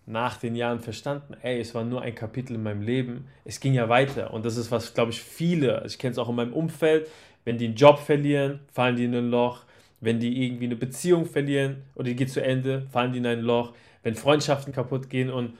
nach 0.05 0.37
den 0.37 0.55
Jahren 0.55 0.79
verstanden, 0.79 1.35
ey, 1.41 1.59
es 1.59 1.75
war 1.75 1.83
nur 1.83 2.01
ein 2.01 2.15
Kapitel 2.15 2.55
in 2.55 2.63
meinem 2.63 2.81
Leben, 2.81 3.27
es 3.43 3.59
ging 3.59 3.73
ja 3.73 3.89
weiter. 3.89 4.33
Und 4.33 4.45
das 4.45 4.55
ist 4.55 4.71
was, 4.71 4.93
glaube 4.93 5.11
ich, 5.11 5.21
viele, 5.21 5.83
ich 5.85 5.97
kenne 5.97 6.13
es 6.13 6.17
auch 6.17 6.29
in 6.29 6.35
meinem 6.35 6.53
Umfeld, 6.53 7.09
wenn 7.43 7.57
die 7.57 7.65
einen 7.65 7.75
Job 7.75 7.99
verlieren, 7.99 8.59
fallen 8.71 8.95
die 8.95 9.05
in 9.05 9.15
ein 9.15 9.29
Loch. 9.29 9.63
Wenn 9.99 10.19
die 10.19 10.45
irgendwie 10.45 10.65
eine 10.65 10.75
Beziehung 10.75 11.25
verlieren 11.25 11.83
oder 11.95 12.05
die 12.05 12.15
geht 12.15 12.29
zu 12.29 12.43
Ende, 12.43 12.85
fallen 12.91 13.13
die 13.13 13.17
in 13.17 13.25
ein 13.25 13.41
Loch. 13.41 13.73
Wenn 14.03 14.15
Freundschaften 14.15 14.71
kaputt 14.71 15.09
gehen 15.09 15.31
und 15.31 15.57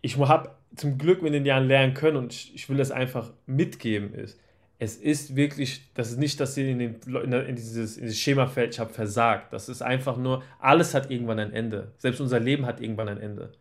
ich 0.00 0.16
habe 0.16 0.50
zum 0.76 0.96
Glück 0.96 1.22
in 1.22 1.32
den 1.32 1.44
Jahren 1.44 1.66
lernen 1.66 1.94
können 1.94 2.16
und 2.16 2.32
ich, 2.32 2.54
ich 2.54 2.68
will 2.68 2.76
das 2.76 2.90
einfach 2.90 3.30
mitgeben, 3.46 4.14
ist, 4.14 4.38
es 4.80 4.96
ist 4.96 5.34
wirklich, 5.34 5.90
das 5.94 6.10
ist 6.10 6.18
nicht, 6.18 6.38
dass 6.38 6.54
sie 6.54 6.70
in, 6.70 6.78
den, 6.78 7.00
in, 7.04 7.56
dieses, 7.56 7.96
in 7.96 8.04
dieses 8.04 8.18
Schema 8.18 8.46
fällt, 8.46 8.74
ich 8.74 8.80
habe 8.80 8.92
versagt. 8.92 9.52
Das 9.52 9.68
ist 9.68 9.82
einfach 9.82 10.16
nur, 10.16 10.44
alles 10.60 10.94
hat 10.94 11.10
irgendwann 11.10 11.40
ein 11.40 11.52
Ende. 11.52 11.92
Selbst 11.98 12.20
unser 12.20 12.38
Leben 12.38 12.64
hat 12.64 12.80
irgendwann 12.80 13.08
ein 13.08 13.20
Ende. 13.20 13.52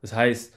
Das 0.00 0.12
heißt, 0.12 0.52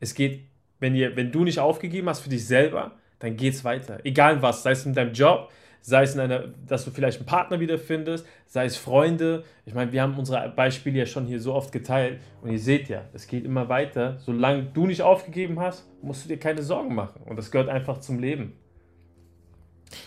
es 0.00 0.14
geht, 0.14 0.40
wenn, 0.80 0.96
ihr, 0.96 1.14
wenn 1.14 1.30
du 1.30 1.44
nicht 1.44 1.60
aufgegeben 1.60 2.08
hast 2.08 2.20
für 2.20 2.30
dich 2.30 2.44
selber, 2.46 2.92
dann 3.20 3.36
geht 3.36 3.54
es 3.54 3.64
weiter. 3.64 4.00
Egal 4.02 4.42
was, 4.42 4.64
sei 4.64 4.72
es 4.72 4.84
in 4.86 4.94
deinem 4.94 5.12
Job, 5.12 5.50
sei 5.82 6.02
es 6.02 6.14
in 6.14 6.20
einer, 6.20 6.48
dass 6.66 6.84
du 6.84 6.90
vielleicht 6.90 7.18
einen 7.18 7.26
Partner 7.26 7.60
wiederfindest, 7.60 8.26
sei 8.46 8.64
es 8.64 8.76
Freunde. 8.76 9.44
Ich 9.66 9.74
meine, 9.74 9.92
wir 9.92 10.02
haben 10.02 10.18
unsere 10.18 10.48
Beispiele 10.48 10.98
ja 10.98 11.06
schon 11.06 11.26
hier 11.26 11.40
so 11.40 11.54
oft 11.54 11.70
geteilt 11.70 12.18
und 12.42 12.50
ihr 12.50 12.58
seht 12.58 12.88
ja, 12.88 13.04
es 13.12 13.28
geht 13.28 13.44
immer 13.44 13.68
weiter. 13.68 14.18
Solange 14.18 14.64
du 14.64 14.86
nicht 14.86 15.02
aufgegeben 15.02 15.60
hast, 15.60 15.86
musst 16.02 16.24
du 16.24 16.28
dir 16.28 16.38
keine 16.38 16.62
Sorgen 16.62 16.94
machen. 16.94 17.22
Und 17.24 17.36
das 17.36 17.52
gehört 17.52 17.68
einfach 17.68 17.98
zum 18.00 18.18
Leben. 18.18 18.54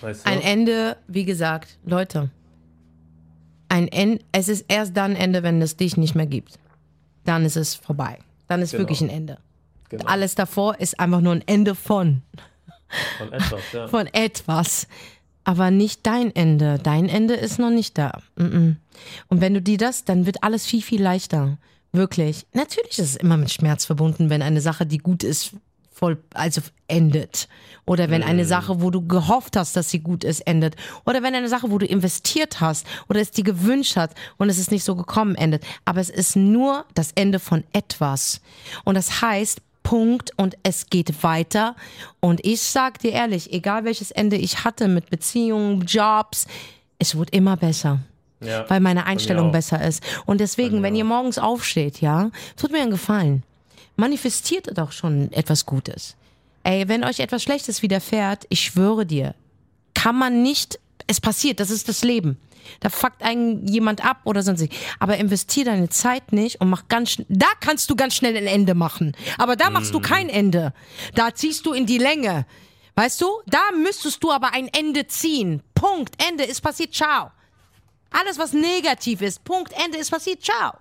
Weißt 0.02 0.26
du? 0.26 0.30
Ein 0.30 0.42
Ende, 0.42 0.98
wie 1.08 1.26
gesagt, 1.26 1.78
Leute, 1.86 2.30
ein 3.70 3.88
Ende, 3.88 4.24
es 4.32 4.50
ist 4.50 4.66
erst 4.68 4.96
dann 4.96 5.16
Ende, 5.16 5.44
wenn 5.44 5.62
es 5.62 5.78
dich 5.78 5.98
nicht 5.98 6.16
mehr 6.16 6.28
gibt. 6.28 6.60
Dann 7.26 7.46
ist 7.46 7.58
es 7.58 7.76
vorbei. 7.76 8.20
Dann 8.48 8.62
ist 8.62 8.72
genau. 8.72 8.82
wirklich 8.82 9.02
ein 9.02 9.10
Ende. 9.10 9.38
Genau. 9.90 10.06
Alles 10.06 10.36
davor 10.36 10.80
ist 10.80 11.00
einfach 11.00 11.22
nur 11.22 11.34
ein 11.34 11.44
Ende 11.48 11.76
von. 11.76 12.22
Von 13.18 13.34
etwas, 13.34 13.62
ja. 13.72 13.88
Von 13.90 14.08
etwas. 14.08 14.88
Aber 15.44 15.72
nicht 15.72 16.06
dein 16.06 16.34
Ende. 16.36 16.80
Dein 16.82 17.10
Ende 17.10 17.34
ist 17.34 17.60
noch 17.60 17.70
nicht 17.70 17.98
da. 17.98 18.22
Und 18.36 18.78
wenn 19.30 19.54
du 19.54 19.62
dir 19.62 19.78
das, 19.78 20.06
dann 20.06 20.26
wird 20.26 20.44
alles 20.44 20.66
viel, 20.66 20.82
viel 20.82 21.02
leichter. 21.02 21.58
Wirklich. 21.92 22.46
Natürlich 22.54 22.98
ist 22.98 23.10
es 23.10 23.16
immer 23.18 23.38
mit 23.38 23.52
Schmerz 23.52 23.86
verbunden, 23.86 24.30
wenn 24.30 24.42
eine 24.42 24.62
Sache, 24.62 24.86
die 24.86 25.00
gut 25.00 25.24
ist, 25.24 25.54
voll, 25.94 26.18
also 26.34 26.62
endet. 26.88 27.48
Oder 27.86 28.10
wenn 28.10 28.24
eine 28.24 28.44
mhm. 28.44 28.48
Sache, 28.48 28.82
wo 28.82 28.90
du 28.90 29.06
gehofft 29.08 29.56
hast, 29.56 29.76
dass 29.76 29.90
sie 29.90 30.00
gut 30.00 30.24
ist, 30.24 30.42
endet. 30.42 30.76
Oder 31.06 31.24
wenn 31.24 31.36
eine 31.36 31.50
Sache, 31.50 31.72
wo 31.72 31.78
du 31.78 31.86
investiert 31.86 32.62
hast 32.62 32.86
oder 33.10 33.22
es 33.22 33.32
dir 33.32 33.44
gewünscht 33.44 33.96
hat 33.96 34.12
und 34.38 34.50
es 34.50 34.58
ist 34.58 34.72
nicht 34.72 34.84
so 34.84 34.96
gekommen, 34.96 35.36
endet. 35.36 35.64
Aber 35.86 36.02
es 36.02 36.10
ist 36.10 36.36
nur 36.36 36.86
das 36.94 37.12
Ende 37.14 37.40
von 37.40 37.64
etwas. 37.74 38.42
Und 38.84 38.96
das 38.96 39.22
heißt, 39.22 39.62
Punkt 39.84 40.32
und 40.38 40.56
es 40.64 40.88
geht 40.90 41.24
weiter. 41.24 41.76
Und 42.22 42.46
ich 42.46 42.62
sag 42.62 43.00
dir 43.00 43.12
ehrlich, 43.12 43.52
egal 43.54 43.84
welches 43.84 44.12
Ende 44.12 44.38
ich 44.38 44.64
hatte 44.64 44.88
mit 44.88 45.10
Beziehungen, 45.10 45.82
Jobs, 45.82 46.48
es 47.00 47.18
wird 47.18 47.32
immer 47.32 47.58
besser. 47.58 48.00
Ja, 48.40 48.70
weil 48.70 48.82
meine 48.82 49.06
Einstellung 49.06 49.54
besser 49.54 49.86
ist. 49.86 50.04
Und 50.26 50.42
deswegen, 50.42 50.84
wenn 50.84 50.96
ihr 50.96 51.06
morgens 51.06 51.38
aufsteht, 51.38 52.02
ja, 52.02 52.30
tut 52.58 52.74
mir 52.74 52.82
einen 52.82 52.92
Gefallen 52.92 53.44
manifestiert 53.96 54.78
doch 54.78 54.92
schon 54.92 55.32
etwas 55.32 55.66
Gutes. 55.66 56.16
Ey, 56.64 56.88
wenn 56.88 57.04
euch 57.04 57.20
etwas 57.20 57.44
Schlechtes 57.44 57.82
widerfährt, 57.82 58.46
ich 58.50 58.62
schwöre 58.62 59.06
dir, 59.06 59.36
kann 59.94 60.18
man 60.18 60.42
nicht, 60.42 60.80
es 61.08 61.20
passiert, 61.20 61.60
das 61.60 61.70
ist 61.70 61.90
das 61.90 62.04
Leben. 62.04 62.38
Da 62.80 62.90
fuckt 62.90 63.22
einen 63.22 63.68
jemand 63.68 64.06
ab 64.06 64.22
oder 64.24 64.42
sonst 64.42 64.66
Aber 64.98 65.18
investier 65.18 65.66
deine 65.66 65.90
Zeit 65.90 66.32
nicht 66.32 66.62
und 66.62 66.70
mach 66.70 66.88
ganz 66.88 67.12
schnell, 67.12 67.28
da 67.30 67.48
kannst 67.60 67.90
du 67.90 67.96
ganz 67.98 68.16
schnell 68.16 68.38
ein 68.38 68.48
Ende 68.48 68.74
machen. 68.74 69.16
Aber 69.38 69.58
da 69.58 69.70
machst 69.70 69.94
du 69.94 70.00
mhm. 70.00 70.04
kein 70.04 70.30
Ende. 70.30 70.74
Da 71.14 71.34
ziehst 71.34 71.66
du 71.66 71.74
in 71.74 71.86
die 71.86 71.98
Länge. 71.98 72.46
Weißt 72.96 73.20
du? 73.20 73.28
Da 73.48 73.62
müsstest 73.78 74.24
du 74.24 74.32
aber 74.32 74.54
ein 74.54 74.70
Ende 74.70 75.08
ziehen. 75.08 75.62
Punkt. 75.74 76.16
Ende 76.26 76.46
ist 76.46 76.62
passiert. 76.62 76.94
Ciao. 76.94 77.32
Alles, 78.12 78.38
was 78.38 78.54
negativ 78.54 79.22
ist. 79.22 79.44
Punkt. 79.44 79.74
Ende 79.84 79.98
ist 79.98 80.12
passiert. 80.12 80.42
Ciao 80.42 80.74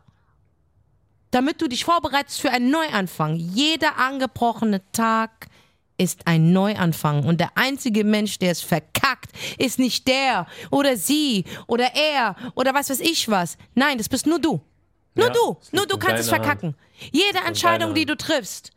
damit 1.33 1.61
du 1.61 1.67
dich 1.67 1.85
vorbereitest 1.85 2.41
für 2.41 2.51
einen 2.51 2.71
Neuanfang. 2.71 3.37
Jeder 3.37 3.97
angebrochene 3.97 4.81
Tag 4.93 5.49
ist 5.97 6.27
ein 6.27 6.53
Neuanfang. 6.53 7.25
Und 7.25 7.41
der 7.41 7.51
einzige 7.57 8.05
Mensch, 8.05 8.39
der 8.39 8.53
es 8.53 8.61
verkackt, 8.61 9.31
ist 9.59 9.79
nicht 9.79 10.07
der 10.07 10.47
oder 10.71 10.97
sie 10.97 11.45
oder 11.67 11.95
er 11.95 12.37
oder 12.55 12.75
was 12.75 12.91
weiß 12.91 13.01
ich 13.01 13.29
was. 13.29 13.57
Nein, 13.75 13.99
das 13.99 14.09
bist 14.09 14.27
nur 14.27 14.39
du. 14.39 14.61
Nur 15.15 15.27
ja, 15.27 15.33
du. 15.33 15.57
Nur 15.73 15.87
du 15.87 15.99
kannst 15.99 16.23
es 16.23 16.29
verkacken. 16.29 16.75
Hand. 16.75 17.11
Jede 17.13 17.39
Entscheidung, 17.47 17.95
die 17.95 18.07
du 18.07 18.17
triffst, 18.17 18.73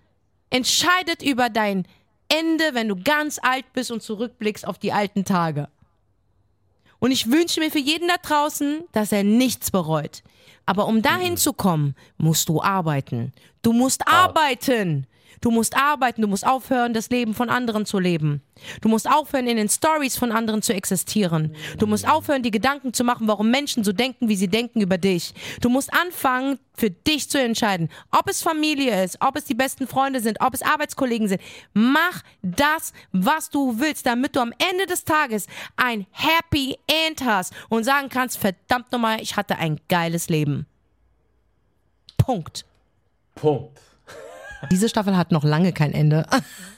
entscheidet 0.49 1.21
über 1.21 1.49
dein 1.49 1.87
Ende, 2.27 2.73
wenn 2.73 2.87
du 2.87 2.95
ganz 2.95 3.39
alt 3.41 3.71
bist 3.73 3.91
und 3.91 4.01
zurückblickst 4.01 4.65
auf 4.65 4.77
die 4.77 4.93
alten 4.93 5.25
Tage. 5.25 5.69
Und 6.99 7.11
ich 7.11 7.29
wünsche 7.31 7.59
mir 7.59 7.71
für 7.71 7.79
jeden 7.79 8.07
da 8.07 8.15
draußen, 8.17 8.83
dass 8.91 9.11
er 9.11 9.23
nichts 9.23 9.71
bereut. 9.71 10.23
Aber 10.65 10.87
um 10.87 11.01
dahin 11.01 11.33
mhm. 11.33 11.37
zu 11.37 11.53
kommen, 11.53 11.95
musst 12.17 12.49
du 12.49 12.61
arbeiten. 12.61 13.33
Du 13.61 13.73
musst 13.73 14.07
arbeiten. 14.07 15.07
Du 15.41 15.51
musst 15.51 15.75
arbeiten, 15.75 16.21
du 16.21 16.27
musst 16.27 16.45
aufhören, 16.45 16.93
das 16.93 17.09
Leben 17.09 17.33
von 17.33 17.49
anderen 17.49 17.85
zu 17.85 17.99
leben. 17.99 18.41
Du 18.81 18.89
musst 18.89 19.09
aufhören, 19.09 19.47
in 19.47 19.57
den 19.57 19.69
Stories 19.69 20.17
von 20.17 20.31
anderen 20.31 20.61
zu 20.61 20.73
existieren. 20.73 21.55
Du 21.77 21.87
musst 21.87 22.07
aufhören, 22.07 22.43
die 22.43 22.51
Gedanken 22.51 22.93
zu 22.93 23.03
machen, 23.03 23.27
warum 23.27 23.51
Menschen 23.51 23.83
so 23.83 23.91
denken, 23.91 24.29
wie 24.29 24.35
sie 24.35 24.47
denken 24.47 24.81
über 24.81 24.97
dich. 24.97 25.33
Du 25.61 25.69
musst 25.69 25.93
anfangen, 25.93 26.59
für 26.77 26.89
dich 26.89 27.29
zu 27.29 27.39
entscheiden, 27.39 27.89
ob 28.11 28.29
es 28.29 28.41
Familie 28.41 29.03
ist, 29.03 29.17
ob 29.21 29.37
es 29.37 29.45
die 29.45 29.55
besten 29.55 29.87
Freunde 29.87 30.19
sind, 30.19 30.41
ob 30.41 30.53
es 30.53 30.61
Arbeitskollegen 30.61 31.27
sind. 31.27 31.41
Mach 31.73 32.21
das, 32.41 32.93
was 33.11 33.49
du 33.49 33.79
willst, 33.79 34.05
damit 34.05 34.35
du 34.35 34.41
am 34.41 34.53
Ende 34.71 34.85
des 34.85 35.05
Tages 35.05 35.47
ein 35.77 36.05
Happy 36.11 36.77
End 36.87 37.23
hast 37.23 37.53
und 37.69 37.83
sagen 37.83 38.09
kannst, 38.09 38.37
verdammt 38.37 38.91
nochmal, 38.91 39.21
ich 39.21 39.37
hatte 39.37 39.57
ein 39.57 39.79
geiles 39.87 40.29
Leben. 40.29 40.65
Punkt. 42.17 42.65
Punkt. 43.35 43.79
Diese 44.71 44.89
Staffel 44.89 45.15
hat 45.17 45.31
noch 45.31 45.43
lange 45.43 45.73
kein 45.73 45.93
Ende. 45.93 46.25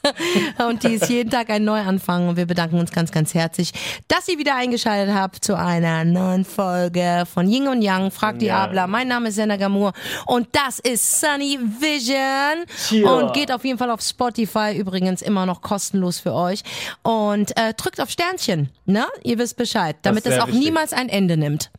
und 0.69 0.83
die 0.83 0.93
ist 0.93 1.09
jeden 1.09 1.29
Tag 1.29 1.49
ein 1.49 1.63
Neuanfang. 1.63 2.29
Und 2.29 2.37
wir 2.37 2.45
bedanken 2.45 2.79
uns 2.79 2.91
ganz, 2.91 3.11
ganz 3.11 3.33
herzlich, 3.33 3.71
dass 4.07 4.27
ihr 4.27 4.37
wieder 4.37 4.55
eingeschaltet 4.55 5.13
habt 5.13 5.43
zu 5.43 5.57
einer 5.57 6.03
neuen 6.03 6.45
Folge 6.45 7.23
von 7.31 7.49
Ying 7.49 7.67
und 7.67 7.81
Yang. 7.81 8.11
Frag 8.11 8.39
die 8.39 8.51
Abla. 8.51 8.87
Mein 8.87 9.07
Name 9.07 9.29
ist 9.29 9.35
Senna 9.35 9.57
Gamur. 9.57 9.93
Und 10.25 10.47
das 10.51 10.79
ist 10.79 11.21
Sunny 11.21 11.59
Vision. 11.59 12.65
Cheer. 12.87 13.11
Und 13.11 13.33
geht 13.33 13.51
auf 13.51 13.63
jeden 13.63 13.77
Fall 13.77 13.91
auf 13.91 14.01
Spotify. 14.01 14.75
Übrigens 14.77 15.21
immer 15.21 15.45
noch 15.45 15.61
kostenlos 15.61 16.19
für 16.19 16.33
euch. 16.33 16.63
Und 17.03 17.55
äh, 17.57 17.73
drückt 17.73 18.01
auf 18.01 18.09
Sternchen. 18.09 18.69
Ne? 18.85 19.05
Ihr 19.23 19.37
wisst 19.37 19.57
Bescheid. 19.57 19.95
Damit 20.01 20.25
es 20.25 20.39
auch 20.39 20.47
wichtig. 20.47 20.63
niemals 20.63 20.93
ein 20.93 21.09
Ende 21.09 21.37
nimmt. 21.37 21.71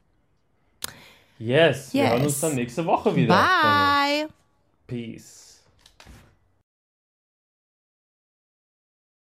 Yes. 1.38 1.92
yes. 1.92 1.94
Wir 1.94 2.10
hören 2.10 2.22
uns 2.24 2.40
dann 2.40 2.54
nächste 2.54 2.84
Woche 2.84 3.14
wieder. 3.14 3.34
Bye. 3.34 4.28
Peace. 4.86 5.37